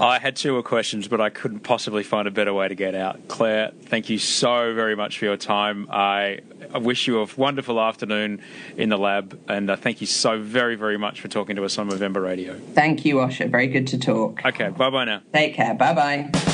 I 0.00 0.18
had 0.18 0.36
two 0.36 0.52
more 0.52 0.62
questions, 0.62 1.08
but 1.08 1.20
I 1.20 1.30
couldn't 1.30 1.60
possibly 1.60 2.02
find 2.02 2.26
a 2.26 2.30
better 2.30 2.52
way 2.52 2.68
to 2.68 2.74
get 2.74 2.94
out. 2.94 3.28
Clare, 3.28 3.70
thank 3.84 4.10
you 4.10 4.18
so 4.18 4.74
very 4.74 4.96
much 4.96 5.18
for 5.18 5.24
your 5.26 5.36
time. 5.36 5.88
I 5.90 6.40
wish 6.74 7.06
you 7.06 7.20
a 7.22 7.28
wonderful 7.36 7.80
afternoon 7.80 8.42
in 8.76 8.88
the 8.88 8.98
lab, 8.98 9.38
and 9.48 9.70
uh, 9.70 9.76
thank 9.76 10.00
you 10.00 10.06
so 10.06 10.40
very, 10.40 10.74
very 10.74 10.98
much 10.98 11.20
for 11.20 11.28
talking 11.28 11.56
to 11.56 11.64
us 11.64 11.78
on 11.78 11.88
Movember 11.88 12.22
Radio. 12.22 12.58
Thank 12.74 13.04
you, 13.04 13.16
Osher. 13.16 13.48
Very 13.48 13.68
good 13.68 13.86
to 13.88 13.98
talk. 13.98 14.44
Okay, 14.44 14.68
bye 14.70 14.90
bye 14.90 15.04
now. 15.04 15.22
Take 15.32 15.54
care. 15.54 15.74
Bye 15.74 15.94
bye. 15.94 16.53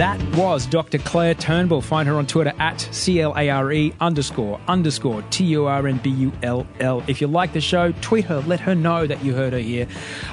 That 0.00 0.18
was 0.34 0.64
Dr. 0.64 0.96
Clare 0.96 1.34
Turnbull. 1.34 1.82
Find 1.82 2.08
her 2.08 2.14
on 2.14 2.26
Twitter 2.26 2.54
at 2.58 2.80
C 2.90 3.20
L 3.20 3.34
A 3.36 3.50
R 3.50 3.70
E 3.70 3.92
underscore 4.00 4.58
underscore 4.66 5.20
T 5.28 5.44
U 5.44 5.66
R 5.66 5.86
N 5.86 5.98
B 5.98 6.08
U 6.08 6.32
L 6.42 6.66
L. 6.80 7.02
If 7.06 7.20
you 7.20 7.26
like 7.26 7.52
the 7.52 7.60
show, 7.60 7.92
tweet 8.00 8.24
her, 8.24 8.40
let 8.40 8.60
her 8.60 8.74
know 8.74 9.06
that 9.06 9.22
you 9.22 9.34
heard 9.34 9.52
her 9.52 9.58
here. 9.58 9.86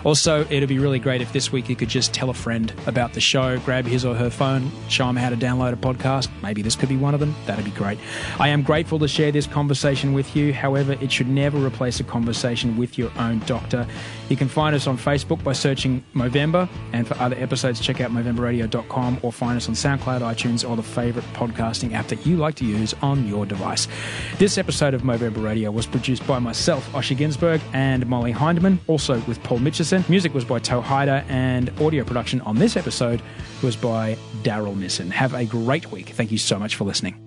Also, 0.06 0.46
it'd 0.50 0.70
be 0.70 0.80
really 0.80 1.00
great 1.00 1.20
if 1.20 1.34
this 1.34 1.52
week 1.52 1.68
you 1.68 1.76
could 1.76 1.90
just 1.90 2.14
tell 2.14 2.30
a 2.30 2.34
friend 2.34 2.74
about 2.86 3.12
the 3.12 3.20
show, 3.20 3.60
grab 3.60 3.86
his 3.86 4.06
or 4.06 4.16
her 4.16 4.30
phone, 4.30 4.72
show 4.88 5.06
them 5.06 5.18
how 5.18 5.30
to 5.30 5.36
download 5.36 5.74
a 5.74 5.76
podcast. 5.76 6.30
Maybe 6.42 6.62
this 6.62 6.78
could 6.78 6.88
be 6.88 6.96
one 6.96 7.14
of 7.14 7.20
them. 7.20 7.36
That'd 7.46 7.66
be 7.66 7.72
great. 7.72 8.00
I 8.40 8.48
am 8.48 8.64
grateful 8.64 9.00
to 9.00 9.08
share 9.10 9.34
this 9.34 9.48
conversation 9.48 10.14
with 10.14 10.34
you. 10.34 10.54
However, 10.54 10.94
it 11.02 11.12
should 11.12 11.28
never 11.28 11.58
replace 11.58 12.00
a 12.00 12.06
conversation 12.06 12.78
with 12.78 12.98
your 12.98 13.12
own 13.18 13.40
doctor. 13.40 13.86
You 14.30 14.38
can 14.38 14.48
find 14.48 14.78
us 14.78 14.88
on 14.88 14.98
Facebook 14.98 15.44
by 15.44 15.52
searching 15.52 16.06
Movember, 16.16 16.70
and 16.94 17.06
for 17.06 17.16
other 17.16 17.36
episodes, 17.36 17.82
check 17.82 18.00
out 18.00 18.12
MovemberRadio.com 18.12 19.20
or 19.24 19.34
find 19.34 19.57
us 19.58 19.68
on 19.68 19.76
SoundCloud, 19.76 20.22
iTunes, 20.22 20.68
or 20.68 20.76
the 20.76 20.84
favorite 20.84 21.26
podcasting 21.34 21.94
app 21.94 22.08
that 22.08 22.26
you 22.26 22.38
like 22.38 22.56
to 22.56 22.66
use 22.66 22.94
on 23.02 23.28
your 23.28 23.46
device. 23.46 23.88
This 24.38 24.58
episode 24.58 24.94
of 24.94 25.02
Movember 25.02 25.44
Radio 25.44 25.72
was 25.72 25.86
produced 25.86 26.26
by 26.26 26.40
myself, 26.40 26.90
Osher 26.94 27.18
Günsberg, 27.18 27.62
and 27.74 28.06
Molly 28.08 28.34
Hindeman, 28.34 28.80
also 28.88 29.20
with 29.22 29.42
Paul 29.44 29.60
Mitchison. 29.60 30.08
Music 30.08 30.34
was 30.34 30.46
by 30.46 30.60
Toe 30.60 30.82
Hyder, 30.82 31.26
and 31.28 31.70
audio 31.82 32.04
production 32.04 32.40
on 32.42 32.56
this 32.56 32.78
episode 32.78 33.22
was 33.62 33.76
by 33.76 34.16
Daryl 34.44 34.78
Nissen. 34.78 35.12
Have 35.12 35.34
a 35.34 35.46
great 35.46 35.92
week. 35.92 36.10
Thank 36.10 36.32
you 36.32 36.38
so 36.38 36.58
much 36.58 36.76
for 36.76 36.86
listening. 36.86 37.27